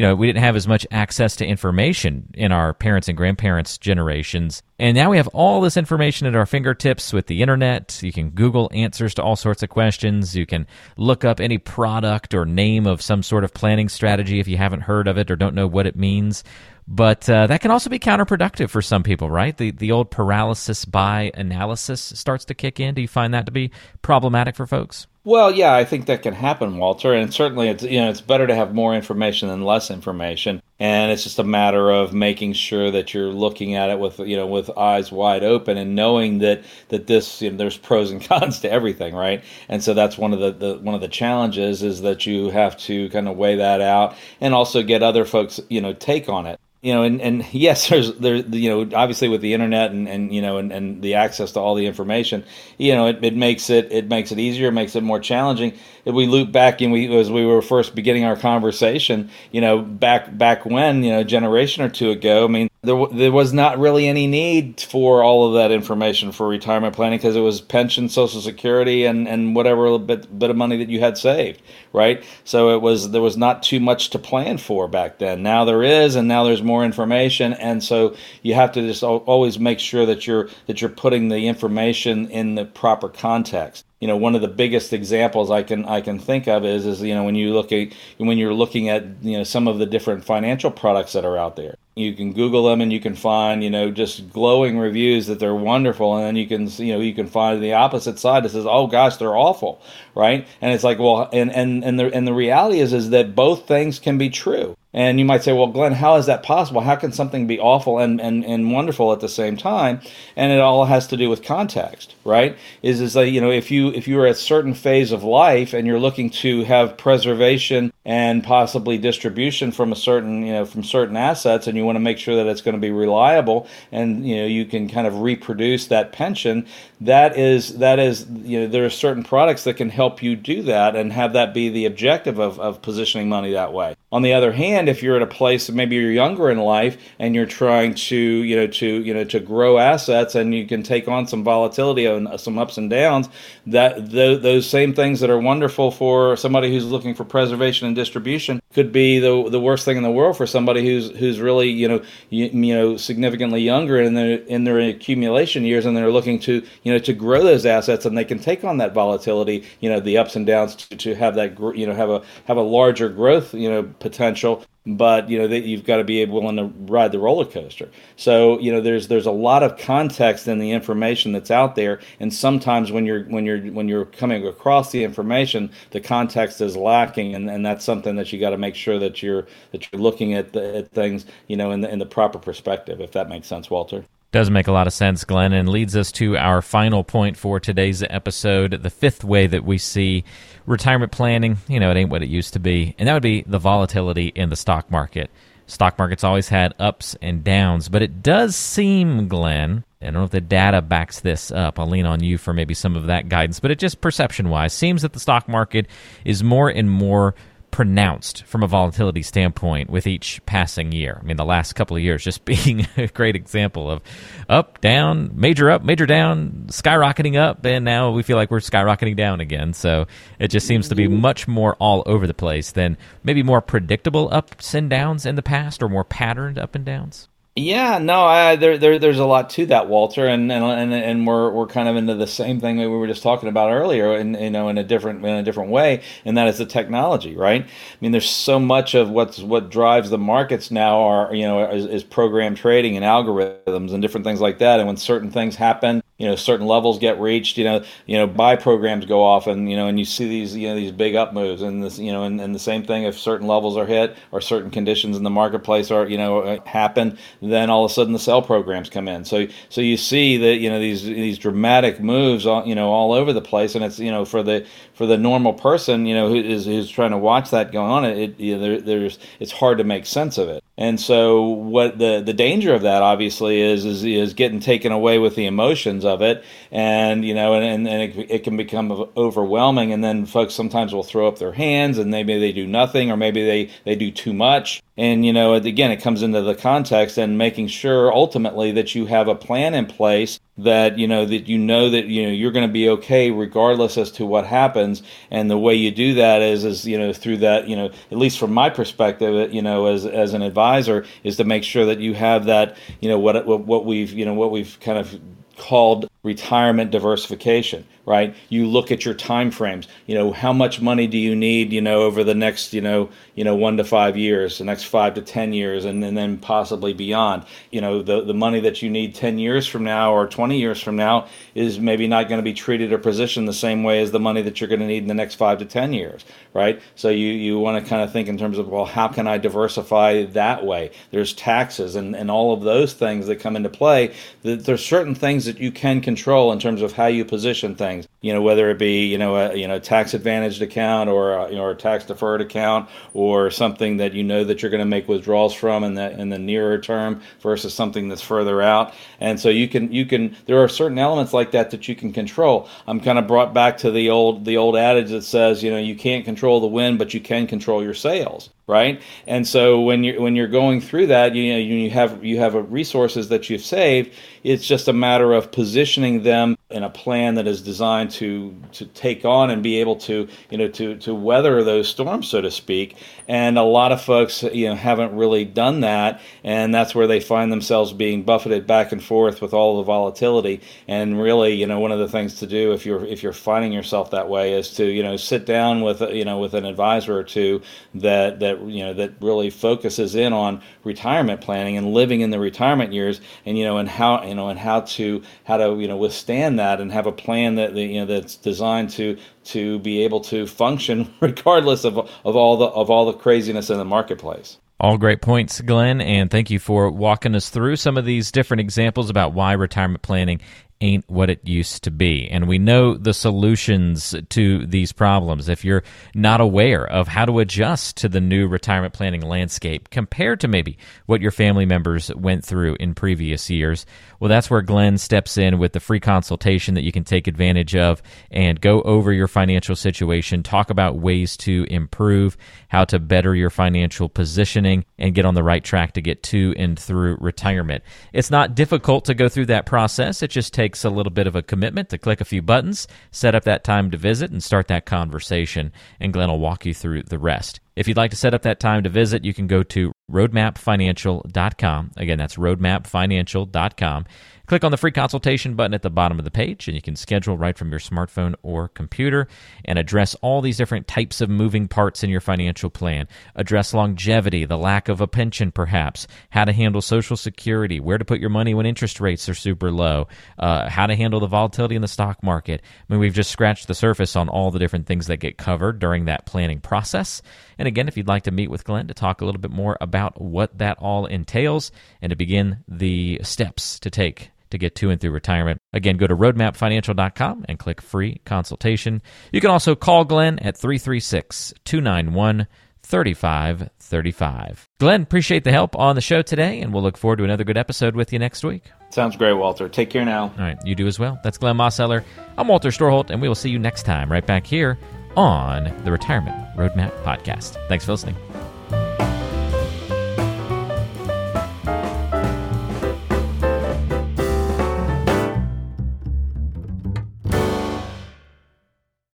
you 0.00 0.06
know, 0.06 0.14
we 0.14 0.26
didn't 0.28 0.42
have 0.42 0.56
as 0.56 0.66
much 0.66 0.86
access 0.90 1.36
to 1.36 1.46
information 1.46 2.30
in 2.32 2.52
our 2.52 2.72
parents 2.72 3.08
and 3.08 3.18
grandparents' 3.18 3.76
generations. 3.76 4.62
And 4.78 4.94
now 4.94 5.10
we 5.10 5.18
have 5.18 5.28
all 5.28 5.60
this 5.60 5.76
information 5.76 6.26
at 6.26 6.34
our 6.34 6.46
fingertips 6.46 7.12
with 7.12 7.26
the 7.26 7.42
internet. 7.42 8.02
You 8.02 8.10
can 8.10 8.30
Google 8.30 8.70
answers 8.72 9.12
to 9.14 9.22
all 9.22 9.36
sorts 9.36 9.62
of 9.62 9.68
questions. 9.68 10.34
You 10.34 10.46
can 10.46 10.66
look 10.96 11.22
up 11.22 11.38
any 11.38 11.58
product 11.58 12.32
or 12.32 12.46
name 12.46 12.86
of 12.86 13.02
some 13.02 13.22
sort 13.22 13.44
of 13.44 13.52
planning 13.52 13.90
strategy 13.90 14.40
if 14.40 14.48
you 14.48 14.56
haven't 14.56 14.80
heard 14.80 15.06
of 15.06 15.18
it 15.18 15.30
or 15.30 15.36
don't 15.36 15.54
know 15.54 15.66
what 15.66 15.86
it 15.86 15.96
means. 15.96 16.44
But 16.92 17.30
uh, 17.30 17.46
that 17.46 17.60
can 17.60 17.70
also 17.70 17.88
be 17.88 18.00
counterproductive 18.00 18.68
for 18.68 18.82
some 18.82 19.04
people, 19.04 19.30
right? 19.30 19.56
The 19.56 19.70
the 19.70 19.92
old 19.92 20.10
paralysis 20.10 20.84
by 20.84 21.30
analysis 21.34 22.00
starts 22.00 22.44
to 22.46 22.54
kick 22.54 22.80
in. 22.80 22.94
Do 22.94 23.00
you 23.00 23.06
find 23.06 23.32
that 23.32 23.46
to 23.46 23.52
be 23.52 23.70
problematic 24.02 24.56
for 24.56 24.66
folks? 24.66 25.06
Well, 25.30 25.52
yeah, 25.52 25.72
I 25.72 25.84
think 25.84 26.06
that 26.06 26.24
can 26.24 26.34
happen, 26.34 26.78
Walter, 26.78 27.14
and 27.14 27.32
certainly 27.32 27.68
it's 27.68 27.84
you 27.84 28.00
know 28.00 28.10
it's 28.10 28.20
better 28.20 28.48
to 28.48 28.54
have 28.56 28.74
more 28.74 28.96
information 28.96 29.48
than 29.48 29.62
less 29.62 29.88
information, 29.88 30.60
and 30.80 31.12
it's 31.12 31.22
just 31.22 31.38
a 31.38 31.44
matter 31.44 31.88
of 31.88 32.12
making 32.12 32.54
sure 32.54 32.90
that 32.90 33.14
you're 33.14 33.30
looking 33.30 33.76
at 33.76 33.90
it 33.90 34.00
with 34.00 34.18
you 34.18 34.34
know 34.34 34.48
with 34.48 34.76
eyes 34.76 35.12
wide 35.12 35.44
open 35.44 35.78
and 35.78 35.94
knowing 35.94 36.40
that 36.40 36.64
that 36.88 37.06
this 37.06 37.40
you 37.40 37.48
know, 37.48 37.56
there's 37.58 37.76
pros 37.76 38.10
and 38.10 38.20
cons 38.28 38.58
to 38.62 38.72
everything, 38.72 39.14
right? 39.14 39.44
And 39.68 39.84
so 39.84 39.94
that's 39.94 40.18
one 40.18 40.32
of 40.32 40.40
the, 40.40 40.50
the 40.50 40.78
one 40.78 40.96
of 40.96 41.00
the 41.00 41.06
challenges 41.06 41.84
is 41.84 42.00
that 42.00 42.26
you 42.26 42.50
have 42.50 42.76
to 42.78 43.08
kind 43.10 43.28
of 43.28 43.36
weigh 43.36 43.54
that 43.54 43.80
out 43.80 44.16
and 44.40 44.52
also 44.52 44.82
get 44.82 45.04
other 45.04 45.24
folks 45.24 45.60
you 45.68 45.80
know 45.80 45.92
take 45.92 46.28
on 46.28 46.46
it 46.46 46.58
you 46.82 46.94
know, 46.94 47.02
and, 47.02 47.20
and 47.20 47.46
yes, 47.52 47.88
there's 47.88 48.14
there, 48.16 48.36
you 48.36 48.70
know, 48.70 48.96
obviously 48.96 49.28
with 49.28 49.40
the 49.40 49.54
internet 49.54 49.90
and, 49.90 50.08
and 50.08 50.34
you 50.34 50.42
know, 50.42 50.58
and, 50.58 50.72
and 50.72 51.02
the 51.02 51.14
access 51.14 51.52
to 51.52 51.60
all 51.60 51.74
the 51.74 51.86
information, 51.86 52.44
you 52.78 52.94
know, 52.94 53.06
it, 53.06 53.22
it 53.24 53.36
makes 53.36 53.70
it 53.70 53.90
it 53.92 54.08
makes 54.08 54.32
it 54.32 54.38
easier, 54.38 54.70
makes 54.70 54.96
it 54.96 55.02
more 55.02 55.19
challenging. 55.20 55.74
If 56.04 56.14
we 56.14 56.26
loop 56.26 56.50
back 56.50 56.80
and 56.80 56.92
we 56.92 57.14
as 57.16 57.30
we 57.30 57.44
were 57.44 57.62
first 57.62 57.94
beginning 57.94 58.24
our 58.24 58.36
conversation, 58.36 59.30
you 59.52 59.60
know, 59.60 59.80
back 59.80 60.36
back 60.36 60.64
when, 60.64 61.04
you 61.04 61.12
know, 61.12 61.20
a 61.20 61.24
generation 61.24 61.84
or 61.84 61.88
two 61.88 62.10
ago, 62.10 62.44
I 62.44 62.48
mean, 62.48 62.70
there 62.82 63.06
there 63.12 63.32
was 63.32 63.52
not 63.52 63.78
really 63.78 64.08
any 64.08 64.26
need 64.26 64.80
for 64.80 65.22
all 65.22 65.46
of 65.46 65.54
that 65.54 65.70
information 65.70 66.32
for 66.32 66.48
retirement 66.48 66.96
planning 66.96 67.18
because 67.18 67.36
it 67.36 67.40
was 67.40 67.60
pension, 67.60 68.08
social 68.08 68.40
security, 68.40 69.04
and 69.04 69.28
and 69.28 69.54
whatever 69.54 69.98
bit 69.98 70.38
bit 70.38 70.48
of 70.48 70.56
money 70.56 70.78
that 70.78 70.88
you 70.88 70.98
had 70.98 71.18
saved, 71.18 71.60
right? 71.92 72.24
So 72.44 72.70
it 72.70 72.80
was 72.80 73.10
there 73.10 73.20
was 73.20 73.36
not 73.36 73.62
too 73.62 73.80
much 73.80 74.10
to 74.10 74.18
plan 74.18 74.56
for 74.56 74.88
back 74.88 75.18
then. 75.18 75.42
Now 75.42 75.66
there 75.66 75.82
is, 75.82 76.16
and 76.16 76.26
now 76.26 76.44
there's 76.44 76.62
more 76.62 76.82
information, 76.82 77.52
and 77.52 77.84
so 77.84 78.16
you 78.42 78.54
have 78.54 78.72
to 78.72 78.80
just 78.80 79.02
always 79.02 79.58
make 79.58 79.78
sure 79.78 80.06
that 80.06 80.26
you're 80.26 80.48
that 80.66 80.80
you're 80.80 80.88
putting 80.88 81.28
the 81.28 81.48
information 81.48 82.30
in 82.30 82.54
the 82.54 82.64
proper 82.64 83.10
context 83.10 83.84
you 84.00 84.08
know 84.08 84.16
one 84.16 84.34
of 84.34 84.40
the 84.40 84.48
biggest 84.48 84.92
examples 84.92 85.50
I 85.50 85.62
can 85.62 85.84
I 85.84 86.00
can 86.00 86.18
think 86.18 86.48
of 86.48 86.64
is 86.64 86.86
is 86.86 87.02
you 87.02 87.14
know 87.14 87.24
when 87.24 87.34
you 87.34 87.52
look 87.52 87.70
at 87.70 87.92
when 88.16 88.38
you're 88.38 88.54
looking 88.54 88.88
at 88.88 89.04
you 89.22 89.36
know 89.36 89.44
some 89.44 89.68
of 89.68 89.78
the 89.78 89.86
different 89.86 90.24
financial 90.24 90.70
products 90.70 91.12
that 91.12 91.24
are 91.24 91.36
out 91.36 91.56
there. 91.56 91.76
You 91.96 92.14
can 92.14 92.32
google 92.32 92.64
them 92.64 92.80
and 92.80 92.90
you 92.90 93.00
can 93.00 93.14
find 93.14 93.62
you 93.62 93.68
know 93.68 93.90
just 93.90 94.32
glowing 94.32 94.78
reviews 94.78 95.26
that 95.26 95.38
they're 95.38 95.54
wonderful. 95.54 96.16
And 96.16 96.26
then 96.26 96.36
you 96.36 96.46
can 96.46 96.66
you 96.84 96.94
know 96.94 97.00
you 97.00 97.14
can 97.14 97.26
find 97.26 97.62
the 97.62 97.74
opposite 97.74 98.18
side 98.18 98.44
that 98.44 98.50
says 98.50 98.66
oh 98.66 98.86
gosh 98.86 99.16
they're 99.16 99.36
awful 99.36 99.82
right? 100.14 100.48
And 100.62 100.72
it's 100.72 100.84
like 100.84 100.98
well 100.98 101.28
and 101.32 101.52
and 101.52 101.84
and 101.84 102.00
the 102.00 102.12
and 102.14 102.26
the 102.26 102.34
reality 102.34 102.80
is 102.80 102.94
is 102.94 103.10
that 103.10 103.34
both 103.34 103.68
things 103.68 103.98
can 103.98 104.16
be 104.16 104.30
true 104.30 104.76
and 104.92 105.20
you 105.20 105.24
might 105.24 105.44
say, 105.44 105.52
well, 105.52 105.68
Glenn, 105.68 105.92
how 105.92 106.16
is 106.16 106.26
that 106.26 106.42
possible? 106.42 106.80
How 106.80 106.96
can 106.96 107.12
something 107.12 107.46
be 107.46 107.60
awful 107.60 107.98
and, 108.00 108.20
and, 108.20 108.44
and 108.44 108.72
wonderful 108.72 109.12
at 109.12 109.20
the 109.20 109.28
same 109.28 109.56
time? 109.56 110.00
And 110.34 110.50
it 110.50 110.58
all 110.58 110.84
has 110.84 111.06
to 111.08 111.16
do 111.16 111.30
with 111.30 111.44
context, 111.44 112.16
right? 112.24 112.56
Is 112.82 113.00
is 113.00 113.12
that 113.12 113.28
you 113.28 113.40
know 113.40 113.52
if 113.52 113.70
you 113.70 113.88
if 113.92 114.08
you're 114.08 114.26
at 114.26 114.32
a 114.32 114.34
certain 114.34 114.74
phase 114.74 115.12
of 115.12 115.22
life 115.22 115.74
and 115.74 115.86
you're 115.86 116.00
looking 116.00 116.30
to 116.30 116.64
have 116.64 116.96
preservation 116.96 117.92
and 118.04 118.42
possibly 118.42 118.98
distribution 118.98 119.70
from 119.70 119.92
a 119.92 119.96
certain 119.96 120.44
you 120.44 120.52
know 120.52 120.64
from 120.64 120.82
certain 120.82 121.16
assets, 121.16 121.68
and 121.68 121.76
you 121.76 121.84
want 121.84 121.96
to 121.96 122.00
make 122.00 122.18
sure 122.18 122.34
that 122.34 122.48
it's 122.48 122.62
going 122.62 122.74
to 122.74 122.80
be 122.80 122.90
reliable 122.90 123.68
and 123.92 124.26
you 124.26 124.36
know 124.36 124.46
you 124.46 124.64
can 124.64 124.88
kind 124.88 125.06
of 125.06 125.20
reproduce 125.20 125.86
that 125.86 126.10
pension. 126.10 126.66
That 127.00 127.38
is 127.38 127.78
that 127.78 128.00
is 128.00 128.26
you 128.28 128.60
know 128.60 128.66
there 128.66 128.84
are 128.84 128.90
certain 128.90 129.22
products 129.22 129.62
that 129.64 129.74
can 129.74 129.90
help 129.90 130.20
you 130.20 130.34
do 130.34 130.62
that 130.62 130.96
and 130.96 131.12
have 131.12 131.34
that 131.34 131.54
be 131.54 131.68
the 131.68 131.86
objective 131.86 132.40
of, 132.40 132.58
of 132.58 132.82
positioning 132.82 133.28
money 133.28 133.52
that 133.52 133.72
way. 133.72 133.94
On 134.12 134.22
the 134.22 134.32
other 134.32 134.50
hand, 134.52 134.88
if 134.88 135.02
you're 135.02 135.16
at 135.16 135.22
a 135.22 135.26
place 135.26 135.70
maybe 135.70 135.96
you're 135.96 136.10
younger 136.10 136.50
in 136.50 136.58
life 136.58 136.96
and 137.18 137.34
you're 137.34 137.46
trying 137.46 137.94
to 137.94 138.16
you 138.16 138.56
know 138.56 138.66
to 138.66 138.86
you 138.86 139.14
know 139.14 139.24
to 139.24 139.40
grow 139.40 139.78
assets 139.78 140.34
and 140.34 140.54
you 140.54 140.66
can 140.66 140.82
take 140.82 141.06
on 141.06 141.26
some 141.26 141.44
volatility 141.44 142.06
and 142.06 142.26
uh, 142.26 142.36
some 142.36 142.58
ups 142.58 142.76
and 142.76 142.90
downs, 142.90 143.28
that 143.66 144.10
th- 144.10 144.42
those 144.42 144.68
same 144.68 144.94
things 144.94 145.20
that 145.20 145.30
are 145.30 145.38
wonderful 145.38 145.90
for 145.90 146.36
somebody 146.36 146.72
who's 146.72 146.84
looking 146.84 147.14
for 147.14 147.24
preservation 147.24 147.86
and 147.86 147.94
distribution 147.96 148.59
could 148.72 148.92
be 148.92 149.18
the 149.18 149.48
the 149.50 149.60
worst 149.60 149.84
thing 149.84 149.96
in 149.96 150.02
the 150.02 150.10
world 150.10 150.36
for 150.36 150.46
somebody 150.46 150.84
who's 150.84 151.10
who's 151.18 151.40
really 151.40 151.68
you 151.68 151.88
know 151.88 152.02
you, 152.28 152.46
you 152.46 152.74
know 152.74 152.96
significantly 152.96 153.60
younger 153.60 154.00
in 154.00 154.14
their 154.14 154.38
in 154.44 154.64
their 154.64 154.78
accumulation 154.78 155.64
years 155.64 155.86
and 155.86 155.96
they're 155.96 156.10
looking 156.10 156.38
to 156.38 156.64
you 156.84 156.92
know 156.92 156.98
to 156.98 157.12
grow 157.12 157.42
those 157.42 157.66
assets 157.66 158.06
and 158.06 158.16
they 158.16 158.24
can 158.24 158.38
take 158.38 158.62
on 158.62 158.78
that 158.78 158.94
volatility 158.94 159.66
you 159.80 159.90
know 159.90 159.98
the 159.98 160.16
ups 160.16 160.36
and 160.36 160.46
downs 160.46 160.76
to, 160.76 160.96
to 160.96 161.14
have 161.14 161.34
that 161.34 161.58
you 161.76 161.86
know 161.86 161.94
have 161.94 162.10
a 162.10 162.22
have 162.44 162.56
a 162.56 162.62
larger 162.62 163.08
growth 163.08 163.52
you 163.54 163.68
know 163.68 163.82
potential 163.98 164.64
but 164.86 165.28
you 165.28 165.38
know 165.38 165.46
that 165.46 165.60
you've 165.64 165.84
got 165.84 165.98
to 165.98 166.04
be 166.04 166.24
willing 166.24 166.56
to 166.56 166.64
ride 166.90 167.12
the 167.12 167.18
roller 167.18 167.44
coaster. 167.44 167.88
So 168.16 168.58
you 168.60 168.72
know 168.72 168.80
there's 168.80 169.08
there's 169.08 169.26
a 169.26 169.30
lot 169.30 169.62
of 169.62 169.76
context 169.78 170.48
in 170.48 170.58
the 170.58 170.70
information 170.70 171.32
that's 171.32 171.50
out 171.50 171.74
there 171.76 172.00
and 172.18 172.32
sometimes 172.32 172.90
when 172.90 173.04
you're 173.06 173.24
when 173.24 173.44
you're 173.44 173.60
when 173.72 173.88
you're 173.88 174.06
coming 174.06 174.46
across 174.46 174.90
the 174.90 175.04
information 175.04 175.70
the 175.90 176.00
context 176.00 176.60
is 176.60 176.76
lacking 176.76 177.34
and, 177.34 177.50
and 177.50 177.64
that's 177.64 177.84
something 177.84 178.16
that 178.16 178.32
you 178.32 178.40
got 178.40 178.50
to 178.50 178.58
make 178.58 178.74
sure 178.74 178.98
that 178.98 179.22
you're 179.22 179.46
that 179.72 179.90
you're 179.92 180.00
looking 180.00 180.34
at, 180.34 180.52
the, 180.52 180.78
at 180.78 180.90
things 180.92 181.26
you 181.46 181.56
know 181.56 181.70
in 181.72 181.80
the, 181.82 181.90
in 181.90 181.98
the 181.98 182.06
proper 182.06 182.38
perspective 182.38 183.00
if 183.00 183.12
that 183.12 183.28
makes 183.28 183.46
sense 183.46 183.70
walter 183.70 184.04
does 184.32 184.50
make 184.50 184.68
a 184.68 184.72
lot 184.72 184.86
of 184.86 184.92
sense, 184.92 185.24
Glenn, 185.24 185.52
and 185.52 185.68
leads 185.68 185.96
us 185.96 186.12
to 186.12 186.36
our 186.36 186.62
final 186.62 187.02
point 187.02 187.36
for 187.36 187.58
today's 187.58 188.02
episode 188.02 188.82
the 188.82 188.90
fifth 188.90 189.24
way 189.24 189.46
that 189.46 189.64
we 189.64 189.76
see 189.78 190.24
retirement 190.66 191.10
planning. 191.10 191.58
You 191.66 191.80
know, 191.80 191.90
it 191.90 191.96
ain't 191.96 192.10
what 192.10 192.22
it 192.22 192.28
used 192.28 192.52
to 192.52 192.60
be, 192.60 192.94
and 192.98 193.08
that 193.08 193.14
would 193.14 193.22
be 193.22 193.42
the 193.42 193.58
volatility 193.58 194.28
in 194.28 194.48
the 194.48 194.56
stock 194.56 194.90
market. 194.90 195.30
Stock 195.66 195.98
market's 195.98 196.24
always 196.24 196.48
had 196.48 196.74
ups 196.78 197.16
and 197.22 197.44
downs, 197.44 197.88
but 197.88 198.02
it 198.02 198.22
does 198.22 198.56
seem, 198.56 199.28
Glenn, 199.28 199.84
I 200.00 200.06
don't 200.06 200.14
know 200.14 200.24
if 200.24 200.30
the 200.30 200.40
data 200.40 200.80
backs 200.80 201.20
this 201.20 201.50
up. 201.50 201.78
I'll 201.78 201.86
lean 201.86 202.06
on 202.06 202.22
you 202.22 202.38
for 202.38 202.52
maybe 202.52 202.74
some 202.74 202.96
of 202.96 203.06
that 203.06 203.28
guidance, 203.28 203.60
but 203.60 203.70
it 203.70 203.78
just 203.78 204.00
perception 204.00 204.48
wise 204.48 204.72
seems 204.72 205.02
that 205.02 205.12
the 205.12 205.20
stock 205.20 205.48
market 205.48 205.86
is 206.24 206.42
more 206.42 206.68
and 206.70 206.90
more 206.90 207.34
pronounced 207.70 208.44
from 208.44 208.62
a 208.62 208.66
volatility 208.66 209.22
standpoint 209.22 209.90
with 209.90 210.06
each 210.06 210.44
passing 210.46 210.92
year. 210.92 211.18
I 211.20 211.24
mean, 211.24 211.36
the 211.36 211.44
last 211.44 211.74
couple 211.74 211.96
of 211.96 212.02
years 212.02 212.24
just 212.24 212.44
being 212.44 212.86
a 212.96 213.08
great 213.08 213.36
example 213.36 213.90
of 213.90 214.02
up, 214.48 214.80
down, 214.80 215.30
major 215.34 215.70
up, 215.70 215.82
major 215.82 216.06
down, 216.06 216.66
skyrocketing 216.68 217.36
up, 217.36 217.64
and 217.64 217.84
now 217.84 218.10
we 218.10 218.22
feel 218.22 218.36
like 218.36 218.50
we're 218.50 218.58
skyrocketing 218.58 219.16
down 219.16 219.40
again. 219.40 219.72
So 219.72 220.06
it 220.38 220.48
just 220.48 220.66
seems 220.66 220.88
to 220.88 220.94
be 220.94 221.06
mm-hmm. 221.06 221.20
much 221.20 221.48
more 221.48 221.76
all 221.76 222.02
over 222.06 222.26
the 222.26 222.34
place 222.34 222.72
than 222.72 222.96
maybe 223.22 223.42
more 223.42 223.60
predictable 223.60 224.28
ups 224.32 224.74
and 224.74 224.90
downs 224.90 225.26
in 225.26 225.34
the 225.34 225.42
past 225.42 225.82
or 225.82 225.88
more 225.88 226.04
patterned 226.04 226.58
up 226.58 226.74
and 226.74 226.84
downs. 226.84 227.28
Yeah, 227.62 227.98
no, 227.98 228.22
I, 228.24 228.56
there, 228.56 228.78
there, 228.78 228.98
there's 228.98 229.18
a 229.18 229.26
lot 229.26 229.50
to 229.50 229.66
that, 229.66 229.86
Walter, 229.86 230.26
and, 230.26 230.50
and 230.50 230.64
and 230.64 230.94
and 230.94 231.26
we're 231.26 231.50
we're 231.50 231.66
kind 231.66 231.90
of 231.90 231.96
into 231.96 232.14
the 232.14 232.26
same 232.26 232.58
thing 232.58 232.78
that 232.78 232.88
we 232.88 232.96
were 232.96 233.06
just 233.06 233.22
talking 233.22 233.50
about 233.50 233.70
earlier, 233.70 234.16
in 234.16 234.34
you 234.34 234.48
know, 234.50 234.68
in 234.70 234.78
a 234.78 234.84
different 234.84 235.26
in 235.26 235.34
a 235.34 235.42
different 235.42 235.70
way, 235.70 236.02
and 236.24 236.38
that 236.38 236.48
is 236.48 236.56
the 236.56 236.64
technology, 236.64 237.36
right? 237.36 237.62
I 237.62 237.68
mean, 238.00 238.12
there's 238.12 238.30
so 238.30 238.58
much 238.58 238.94
of 238.94 239.10
what's 239.10 239.40
what 239.40 239.68
drives 239.70 240.08
the 240.08 240.16
markets 240.16 240.70
now 240.70 241.00
are 241.02 241.34
you 241.34 241.44
know 241.46 241.70
is, 241.70 241.84
is 241.84 242.02
program 242.02 242.54
trading 242.54 242.96
and 242.96 243.04
algorithms 243.04 243.92
and 243.92 244.00
different 244.00 244.24
things 244.24 244.40
like 244.40 244.58
that, 244.60 244.80
and 244.80 244.86
when 244.86 244.96
certain 244.96 245.30
things 245.30 245.54
happen, 245.54 246.02
you 246.20 246.26
know 246.26 246.36
certain 246.36 246.66
levels 246.66 246.98
get 246.98 247.18
reached 247.18 247.56
you 247.56 247.64
know 247.64 247.82
you 248.04 248.16
know 248.16 248.26
buy 248.26 248.54
programs 248.54 249.06
go 249.06 249.24
off 249.24 249.46
and 249.46 249.70
you 249.70 249.76
know 249.76 249.88
and 249.88 249.98
you 249.98 250.04
see 250.04 250.28
these 250.28 250.54
you 250.54 250.68
know 250.68 250.76
these 250.76 250.92
big 250.92 251.16
up 251.16 251.32
moves 251.32 251.62
and 251.62 251.82
this 251.82 251.98
you 251.98 252.12
know 252.12 252.24
and, 252.24 252.40
and 252.40 252.54
the 252.54 252.58
same 252.58 252.84
thing 252.84 253.04
if 253.04 253.18
certain 253.18 253.46
levels 253.46 253.76
are 253.76 253.86
hit 253.86 254.14
or 254.30 254.40
certain 254.40 254.70
conditions 254.70 255.16
in 255.16 255.22
the 255.22 255.30
marketplace 255.30 255.90
are 255.90 256.06
you 256.06 256.18
know 256.18 256.40
uh, 256.40 256.62
happen 256.64 257.18
then 257.40 257.70
all 257.70 257.84
of 257.84 257.90
a 257.90 257.94
sudden 257.94 258.12
the 258.12 258.18
sell 258.18 258.42
programs 258.42 258.90
come 258.90 259.08
in 259.08 259.24
so 259.24 259.46
so 259.70 259.80
you 259.80 259.96
see 259.96 260.36
that 260.36 260.56
you 260.56 260.68
know 260.68 260.78
these 260.78 261.02
these 261.02 261.38
dramatic 261.38 262.00
moves 262.00 262.46
all 262.46 262.66
you 262.66 262.74
know 262.74 262.90
all 262.90 263.12
over 263.12 263.32
the 263.32 263.40
place 263.40 263.74
and 263.74 263.82
it's 263.82 263.98
you 263.98 264.10
know 264.10 264.26
for 264.26 264.42
the 264.42 264.66
for 264.92 265.06
the 265.06 265.16
normal 265.16 265.54
person 265.54 266.04
you 266.04 266.14
know 266.14 266.28
who 266.28 266.36
is 266.36 266.66
who's 266.66 266.90
trying 266.90 267.12
to 267.12 267.18
watch 267.18 267.50
that 267.50 267.72
going 267.72 267.90
on 267.90 268.04
it 268.04 268.38
you 268.38 268.56
know, 268.56 268.60
there, 268.60 268.80
there's 268.80 269.18
it's 269.38 269.52
hard 269.52 269.78
to 269.78 269.84
make 269.84 270.04
sense 270.04 270.36
of 270.36 270.50
it 270.50 270.62
and 270.80 270.98
so 270.98 271.42
what 271.42 271.98
the 271.98 272.22
the 272.24 272.32
danger 272.32 272.74
of 272.74 272.82
that 272.82 273.02
obviously 273.02 273.60
is 273.60 273.84
is 273.84 274.02
is 274.02 274.32
getting 274.32 274.60
taken 274.60 274.92
away 274.92 275.18
with 275.18 275.36
the 275.36 275.44
emotions 275.44 276.06
of 276.06 276.22
it, 276.22 276.42
and 276.72 277.22
you 277.22 277.34
know, 277.34 277.52
and 277.52 277.86
and 277.86 278.02
it, 278.02 278.30
it 278.30 278.44
can 278.44 278.56
become 278.56 279.06
overwhelming, 279.14 279.92
and 279.92 280.02
then 280.02 280.24
folks 280.24 280.54
sometimes 280.54 280.94
will 280.94 281.02
throw 281.02 281.28
up 281.28 281.38
their 281.38 281.52
hands, 281.52 281.98
and 281.98 282.10
maybe 282.10 282.38
they 282.38 282.50
do 282.50 282.66
nothing, 282.66 283.10
or 283.10 283.18
maybe 283.18 283.44
they 283.44 283.70
they 283.84 283.94
do 283.94 284.10
too 284.10 284.32
much, 284.32 284.82
and 285.00 285.24
you 285.24 285.32
know, 285.32 285.54
again, 285.54 285.90
it 285.90 286.02
comes 286.02 286.22
into 286.22 286.42
the 286.42 286.54
context 286.54 287.16
and 287.16 287.38
making 287.38 287.68
sure 287.68 288.12
ultimately 288.12 288.70
that 288.72 288.94
you 288.94 289.06
have 289.06 289.28
a 289.28 289.34
plan 289.34 289.72
in 289.72 289.86
place 289.86 290.38
that 290.58 290.98
you 290.98 291.08
know 291.08 291.24
that 291.24 291.48
you 291.48 291.56
know 291.56 291.88
that 291.88 292.04
you 292.04 292.26
know 292.26 292.30
you're 292.30 292.52
going 292.52 292.68
to 292.68 292.72
be 292.72 292.86
okay 292.86 293.30
regardless 293.30 293.96
as 293.96 294.10
to 294.10 294.26
what 294.26 294.46
happens. 294.46 295.02
And 295.30 295.50
the 295.50 295.56
way 295.56 295.74
you 295.74 295.90
do 295.90 296.12
that 296.14 296.42
is 296.42 296.66
is 296.66 296.86
you 296.86 296.98
know 296.98 297.14
through 297.14 297.38
that 297.38 297.66
you 297.66 297.76
know 297.76 297.86
at 298.10 298.18
least 298.18 298.38
from 298.38 298.52
my 298.52 298.68
perspective 298.68 299.54
you 299.54 299.62
know 299.62 299.86
as 299.86 300.04
as 300.04 300.34
an 300.34 300.42
advisor 300.42 301.06
is 301.24 301.38
to 301.38 301.44
make 301.44 301.64
sure 301.64 301.86
that 301.86 302.00
you 302.00 302.12
have 302.12 302.44
that 302.44 302.76
you 303.00 303.08
know 303.08 303.18
what 303.18 303.46
what, 303.46 303.60
what 303.60 303.86
we've 303.86 304.12
you 304.12 304.26
know 304.26 304.34
what 304.34 304.50
we've 304.50 304.78
kind 304.80 304.98
of 304.98 305.18
called 305.56 306.09
retirement 306.22 306.90
diversification 306.90 307.84
right? 308.10 308.34
You 308.48 308.66
look 308.66 308.90
at 308.90 309.04
your 309.04 309.14
time 309.14 309.52
frames 309.52 309.86
you 310.06 310.14
know 310.16 310.32
how 310.32 310.52
much 310.52 310.80
money 310.80 311.06
do 311.06 311.16
you 311.16 311.36
need 311.36 311.72
you 311.72 311.80
know 311.80 312.02
over 312.02 312.24
the 312.24 312.34
next 312.34 312.74
you 312.74 312.80
know 312.80 313.08
you 313.36 313.44
know 313.44 313.54
one 313.54 313.76
to 313.76 313.84
five 313.84 314.16
years 314.16 314.58
the 314.58 314.64
next 314.64 314.84
five 314.84 315.14
to 315.14 315.22
ten 315.22 315.52
years 315.52 315.84
and, 315.84 316.02
and 316.02 316.16
then 316.16 316.36
possibly 316.36 316.92
beyond. 316.92 317.44
You 317.70 317.80
know 317.80 318.02
the, 318.02 318.22
the 318.22 318.34
money 318.34 318.58
that 318.60 318.82
you 318.82 318.90
need 318.90 319.14
10 319.14 319.38
years 319.38 319.66
from 319.66 319.84
now 319.84 320.12
or 320.12 320.26
20 320.26 320.58
years 320.58 320.82
from 320.82 320.96
now 320.96 321.28
is 321.54 321.78
maybe 321.78 322.08
not 322.08 322.28
going 322.28 322.38
to 322.38 322.42
be 322.42 322.52
treated 322.52 322.92
or 322.92 322.98
positioned 322.98 323.46
the 323.46 323.52
same 323.52 323.84
way 323.84 324.02
as 324.02 324.10
the 324.10 324.20
money 324.20 324.42
that 324.42 324.60
you're 324.60 324.68
going 324.68 324.80
to 324.80 324.86
need 324.86 325.02
in 325.02 325.08
the 325.08 325.14
next 325.14 325.36
five 325.36 325.58
to 325.58 325.64
10 325.64 325.92
years 325.92 326.24
right? 326.52 326.82
So 326.96 327.10
you, 327.10 327.28
you 327.28 327.58
want 327.60 327.82
to 327.82 327.88
kind 327.88 328.02
of 328.02 328.12
think 328.12 328.26
in 328.26 328.36
terms 328.36 328.58
of 328.58 328.68
well 328.68 328.84
how 328.84 329.06
can 329.08 329.28
i 329.28 329.38
diversify 329.38 330.24
that 330.24 330.64
way? 330.64 330.90
There's 331.12 331.32
taxes 331.32 331.94
and, 331.94 332.16
and 332.16 332.30
all 332.30 332.52
of 332.52 332.62
those 332.62 332.92
things 332.92 333.26
that 333.28 333.36
come 333.36 333.56
into 333.56 333.68
play. 333.68 334.14
There's 334.42 334.84
certain 334.84 335.14
things 335.14 335.44
that 335.44 335.58
you 335.58 335.70
can 335.70 336.00
control 336.10 336.50
in 336.50 336.58
terms 336.58 336.82
of 336.82 336.92
how 336.92 337.06
you 337.06 337.24
position 337.24 337.76
things. 337.76 338.08
You 338.20 338.34
know, 338.34 338.42
whether 338.42 338.68
it 338.68 338.78
be 338.78 339.06
you 339.06 339.16
know 339.16 339.36
a 339.36 339.54
you 339.54 339.68
know 339.68 339.78
tax 339.78 340.12
advantaged 340.12 340.60
account 340.60 341.08
or 341.08 341.32
a, 341.34 341.50
you 341.50 341.56
know 341.56 341.70
a 341.70 341.74
tax 341.74 342.04
deferred 342.04 342.40
account 342.40 342.88
or 343.14 343.50
something 343.50 343.98
that 343.98 344.12
you 344.12 344.24
know 344.24 344.42
that 344.42 344.60
you're 344.60 344.70
going 344.70 344.80
to 344.80 344.94
make 344.96 345.08
withdrawals 345.08 345.54
from 345.54 345.84
in 345.84 345.94
the 345.94 346.10
in 346.20 346.28
the 346.28 346.38
nearer 346.38 346.78
term 346.78 347.20
versus 347.40 347.72
something 347.72 348.08
that's 348.08 348.22
further 348.22 348.60
out. 348.60 348.92
And 349.20 349.38
so 349.38 349.48
you 349.48 349.68
can 349.68 349.92
you 349.92 350.04
can 350.04 350.36
there 350.46 350.62
are 350.62 350.68
certain 350.68 350.98
elements 350.98 351.32
like 351.32 351.52
that 351.52 351.70
that 351.70 351.86
you 351.86 351.94
can 351.94 352.12
control. 352.12 352.68
I'm 352.88 353.00
kind 353.00 353.18
of 353.18 353.28
brought 353.28 353.54
back 353.54 353.78
to 353.78 353.90
the 353.92 354.10
old 354.10 354.44
the 354.44 354.56
old 354.56 354.76
adage 354.76 355.10
that 355.10 355.22
says 355.22 355.62
you 355.62 355.70
know 355.70 355.78
you 355.78 355.94
can't 355.94 356.24
control 356.24 356.60
the 356.60 356.66
wind 356.66 356.98
but 356.98 357.14
you 357.14 357.20
can 357.20 357.46
control 357.46 357.82
your 357.84 357.94
sails 357.94 358.50
right? 358.70 359.02
And 359.26 359.46
so 359.46 359.80
when 359.80 360.04
you're 360.04 360.20
when 360.20 360.36
you're 360.36 360.48
going 360.48 360.80
through 360.80 361.08
that, 361.08 361.34
you 361.34 361.52
know 361.52 361.58
you 361.58 361.90
have 361.90 362.24
you 362.24 362.38
have 362.38 362.54
resources 362.72 363.28
that 363.28 363.50
you've 363.50 363.64
saved. 363.64 364.14
It's 364.42 364.66
just 364.66 364.88
a 364.88 364.92
matter 364.92 365.34
of 365.34 365.52
positioning 365.52 366.22
them 366.22 366.56
in 366.70 366.82
a 366.82 366.90
plan 366.90 367.34
that 367.34 367.46
is 367.46 367.62
designed 367.62 368.10
to 368.12 368.54
to 368.72 368.86
take 368.86 369.24
on 369.24 369.50
and 369.50 369.62
be 369.62 369.80
able 369.80 369.96
to 369.96 370.28
you 370.50 370.58
know 370.58 370.68
to 370.68 370.96
to 370.96 371.14
weather 371.14 371.62
those 371.64 371.88
storms, 371.88 372.28
so 372.28 372.40
to 372.40 372.50
speak. 372.50 372.96
And 373.28 373.58
a 373.58 373.62
lot 373.62 373.92
of 373.92 374.00
folks 374.00 374.42
you 374.42 374.68
know 374.68 374.74
haven't 374.74 375.14
really 375.14 375.44
done 375.44 375.80
that, 375.80 376.20
and 376.44 376.74
that's 376.74 376.94
where 376.94 377.06
they 377.06 377.20
find 377.20 377.52
themselves 377.52 377.92
being 377.92 378.22
buffeted 378.22 378.66
back 378.66 378.92
and 378.92 379.02
forth 379.02 379.40
with 379.40 379.52
all 379.52 379.78
the 379.78 379.82
volatility. 379.82 380.60
And 380.86 381.20
really, 381.20 381.54
you 381.54 381.66
know, 381.66 381.80
one 381.80 381.92
of 381.92 381.98
the 381.98 382.08
things 382.08 382.34
to 382.36 382.46
do 382.46 382.72
if 382.72 382.86
you're 382.86 383.04
if 383.04 383.22
you're 383.22 383.32
finding 383.32 383.72
yourself 383.72 384.10
that 384.10 384.28
way 384.28 384.54
is 384.54 384.72
to 384.74 384.84
you 384.86 385.02
know 385.02 385.16
sit 385.16 385.46
down 385.46 385.82
with 385.82 386.00
you 386.00 386.24
know 386.24 386.38
with 386.38 386.54
an 386.54 386.64
advisor 386.64 387.16
or 387.16 387.24
two 387.24 387.62
that 387.94 388.40
that 388.40 388.60
you 388.62 388.84
know 388.84 388.94
that 388.94 389.14
really 389.20 389.50
focuses 389.50 390.14
in 390.14 390.32
on 390.32 390.62
retirement 390.84 391.40
planning 391.40 391.76
and 391.76 391.92
living 391.92 392.20
in 392.20 392.30
the 392.30 392.38
retirement 392.38 392.92
years 392.92 393.20
and 393.44 393.58
you 393.58 393.64
know 393.64 393.78
and 393.78 393.88
how 393.88 394.22
you 394.24 394.34
know 394.34 394.48
and 394.48 394.58
how 394.58 394.80
to 394.82 395.22
how 395.44 395.56
to 395.56 395.80
you 395.80 395.88
know 395.88 395.96
withstand 395.96 396.59
that 396.60 396.80
and 396.80 396.92
have 396.92 397.06
a 397.06 397.12
plan 397.12 397.56
that 397.56 397.74
you 397.74 398.00
know 398.00 398.06
that's 398.06 398.36
designed 398.36 398.90
to 398.90 399.16
to 399.44 399.78
be 399.80 400.04
able 400.04 400.20
to 400.20 400.46
function 400.46 401.12
regardless 401.20 401.84
of 401.84 401.98
of 401.98 402.36
all 402.36 402.56
the 402.56 402.66
of 402.66 402.90
all 402.90 403.06
the 403.06 403.18
craziness 403.18 403.70
in 403.70 403.78
the 403.78 403.84
marketplace. 403.84 404.58
All 404.78 404.96
great 404.96 405.20
points, 405.20 405.60
Glenn, 405.60 406.00
and 406.00 406.30
thank 406.30 406.48
you 406.48 406.58
for 406.58 406.90
walking 406.90 407.34
us 407.34 407.50
through 407.50 407.76
some 407.76 407.98
of 407.98 408.06
these 408.06 408.32
different 408.32 408.62
examples 408.62 409.10
about 409.10 409.34
why 409.34 409.52
retirement 409.52 410.00
planning 410.00 410.40
ain't 410.80 411.04
what 411.08 411.28
it 411.28 411.46
used 411.46 411.84
to 411.84 411.90
be. 411.90 412.28
And 412.30 412.48
we 412.48 412.58
know 412.58 412.94
the 412.94 413.12
solutions 413.12 414.14
to 414.30 414.66
these 414.66 414.92
problems. 414.92 415.48
If 415.48 415.64
you're 415.64 415.82
not 416.14 416.40
aware 416.40 416.86
of 416.86 417.08
how 417.08 417.26
to 417.26 417.38
adjust 417.40 417.98
to 417.98 418.08
the 418.08 418.20
new 418.20 418.48
retirement 418.48 418.94
planning 418.94 419.20
landscape 419.20 419.90
compared 419.90 420.40
to 420.40 420.48
maybe 420.48 420.78
what 421.06 421.20
your 421.20 421.32
family 421.32 421.66
members 421.66 422.10
went 422.14 422.44
through 422.44 422.76
in 422.80 422.94
previous 422.94 423.50
years, 423.50 423.84
well, 424.20 424.28
that's 424.28 424.50
where 424.50 424.62
Glenn 424.62 424.98
steps 424.98 425.36
in 425.36 425.58
with 425.58 425.72
the 425.72 425.80
free 425.80 426.00
consultation 426.00 426.74
that 426.74 426.84
you 426.84 426.92
can 426.92 427.04
take 427.04 427.26
advantage 427.26 427.76
of 427.76 428.02
and 428.30 428.60
go 428.60 428.82
over 428.82 429.12
your 429.12 429.28
financial 429.28 429.76
situation, 429.76 430.42
talk 430.42 430.70
about 430.70 430.98
ways 430.98 431.36
to 431.38 431.66
improve, 431.70 432.36
how 432.68 432.84
to 432.86 432.98
better 432.98 433.34
your 433.34 433.50
financial 433.50 434.08
positioning, 434.08 434.84
and 434.98 435.14
get 435.14 435.24
on 435.24 435.34
the 435.34 435.42
right 435.42 435.64
track 435.64 435.92
to 435.92 436.00
get 436.00 436.22
to 436.22 436.54
and 436.56 436.78
through 436.78 437.16
retirement. 437.20 437.82
It's 438.12 438.30
not 438.30 438.54
difficult 438.54 439.06
to 439.06 439.14
go 439.14 439.28
through 439.28 439.46
that 439.46 439.66
process. 439.66 440.22
It 440.22 440.30
just 440.30 440.54
takes 440.54 440.69
takes 440.70 440.84
a 440.84 440.90
little 440.90 441.10
bit 441.10 441.26
of 441.26 441.34
a 441.34 441.42
commitment 441.42 441.88
to 441.88 441.98
click 441.98 442.20
a 442.20 442.24
few 442.24 442.40
buttons, 442.40 442.86
set 443.10 443.34
up 443.34 443.42
that 443.42 443.64
time 443.64 443.90
to 443.90 443.96
visit, 443.96 444.30
and 444.30 444.40
start 444.40 444.68
that 444.68 444.86
conversation. 444.86 445.72
And 445.98 446.12
Glenn 446.12 446.28
will 446.28 446.38
walk 446.38 446.64
you 446.64 446.72
through 446.72 447.02
the 447.02 447.18
rest. 447.18 447.58
If 447.76 447.88
you'd 447.88 447.96
like 447.96 448.10
to 448.10 448.16
set 448.16 448.34
up 448.34 448.42
that 448.42 448.60
time 448.60 448.82
to 448.82 448.90
visit, 448.90 449.24
you 449.24 449.32
can 449.32 449.46
go 449.46 449.62
to 449.62 449.92
roadmapfinancial.com. 450.10 451.92
Again, 451.96 452.18
that's 452.18 452.36
roadmapfinancial.com. 452.36 454.06
Click 454.50 454.64
on 454.64 454.72
the 454.72 454.76
free 454.76 454.90
consultation 454.90 455.54
button 455.54 455.74
at 455.74 455.82
the 455.82 455.90
bottom 455.90 456.18
of 456.18 456.24
the 456.24 456.30
page, 456.32 456.66
and 456.66 456.74
you 456.74 456.82
can 456.82 456.96
schedule 456.96 457.38
right 457.38 457.56
from 457.56 457.70
your 457.70 457.78
smartphone 457.78 458.34
or 458.42 458.66
computer 458.66 459.28
and 459.64 459.78
address 459.78 460.16
all 460.22 460.40
these 460.40 460.56
different 460.56 460.88
types 460.88 461.20
of 461.20 461.30
moving 461.30 461.68
parts 461.68 462.02
in 462.02 462.10
your 462.10 462.20
financial 462.20 462.68
plan. 462.68 463.06
Address 463.36 463.72
longevity, 463.72 464.44
the 464.44 464.58
lack 464.58 464.88
of 464.88 465.00
a 465.00 465.06
pension, 465.06 465.52
perhaps, 465.52 466.08
how 466.30 466.44
to 466.44 466.52
handle 466.52 466.82
Social 466.82 467.16
Security, 467.16 467.78
where 467.78 467.96
to 467.96 468.04
put 468.04 468.18
your 468.18 468.28
money 468.28 468.52
when 468.52 468.66
interest 468.66 468.98
rates 468.98 469.28
are 469.28 469.34
super 469.34 469.70
low, 469.70 470.08
uh, 470.40 470.68
how 470.68 470.88
to 470.88 470.96
handle 470.96 471.20
the 471.20 471.28
volatility 471.28 471.76
in 471.76 471.82
the 471.82 471.86
stock 471.86 472.20
market. 472.20 472.60
I 472.64 472.92
mean, 472.92 472.98
we've 472.98 473.14
just 473.14 473.30
scratched 473.30 473.68
the 473.68 473.74
surface 473.76 474.16
on 474.16 474.28
all 474.28 474.50
the 474.50 474.58
different 474.58 474.86
things 474.88 475.06
that 475.06 475.18
get 475.18 475.38
covered 475.38 475.78
during 475.78 476.06
that 476.06 476.26
planning 476.26 476.60
process. 476.60 477.22
And 477.60 477.68
again, 477.68 477.88
if 477.88 477.96
you'd 477.98 478.08
like 478.08 478.22
to 478.22 478.30
meet 478.30 478.50
with 478.50 478.64
Glenn 478.64 478.88
to 478.88 478.94
talk 478.94 479.20
a 479.20 479.26
little 479.26 479.40
bit 479.40 479.50
more 479.50 479.76
about 479.82 480.18
what 480.18 480.56
that 480.56 480.78
all 480.78 481.04
entails 481.04 481.70
and 482.00 482.08
to 482.08 482.16
begin 482.16 482.64
the 482.66 483.20
steps 483.22 483.78
to 483.80 483.90
take 483.90 484.30
to 484.48 484.56
get 484.56 484.74
to 484.76 484.88
and 484.88 484.98
through 484.98 485.10
retirement. 485.10 485.60
Again, 485.74 485.98
go 485.98 486.06
to 486.06 486.16
roadmapfinancial.com 486.16 487.44
and 487.48 487.58
click 487.58 487.82
free 487.82 488.22
consultation. 488.24 489.02
You 489.30 489.42
can 489.42 489.50
also 489.50 489.74
call 489.74 490.06
Glenn 490.06 490.38
at 490.38 490.56
336 490.56 491.52
291 491.66 492.46
3535. 492.82 494.68
Glenn, 494.80 495.02
appreciate 495.02 495.44
the 495.44 495.52
help 495.52 495.76
on 495.76 495.96
the 495.96 496.00
show 496.00 496.22
today, 496.22 496.62
and 496.62 496.72
we'll 496.72 496.82
look 496.82 496.96
forward 496.96 497.18
to 497.18 497.24
another 497.24 497.44
good 497.44 497.58
episode 497.58 497.94
with 497.94 498.10
you 498.10 498.18
next 498.18 498.42
week. 498.42 498.64
Sounds 498.88 499.16
great, 499.16 499.34
Walter. 499.34 499.68
Take 499.68 499.90
care 499.90 500.06
now. 500.06 500.22
All 500.22 500.38
right, 500.38 500.58
you 500.64 500.74
do 500.74 500.86
as 500.86 500.98
well. 500.98 501.20
That's 501.22 501.36
Glenn 501.36 501.56
Mosseller. 501.56 502.02
I'm 502.38 502.48
Walter 502.48 502.70
Storholt, 502.70 503.10
and 503.10 503.20
we 503.20 503.28
will 503.28 503.34
see 503.34 503.50
you 503.50 503.58
next 503.58 503.82
time 503.82 504.10
right 504.10 504.26
back 504.26 504.46
here 504.46 504.78
on 505.16 505.64
the 505.84 505.92
Retirement 505.92 506.36
Roadmap 506.56 506.90
Podcast. 507.02 507.56
Thanks 507.68 507.84
for 507.84 507.92
listening. 507.92 508.16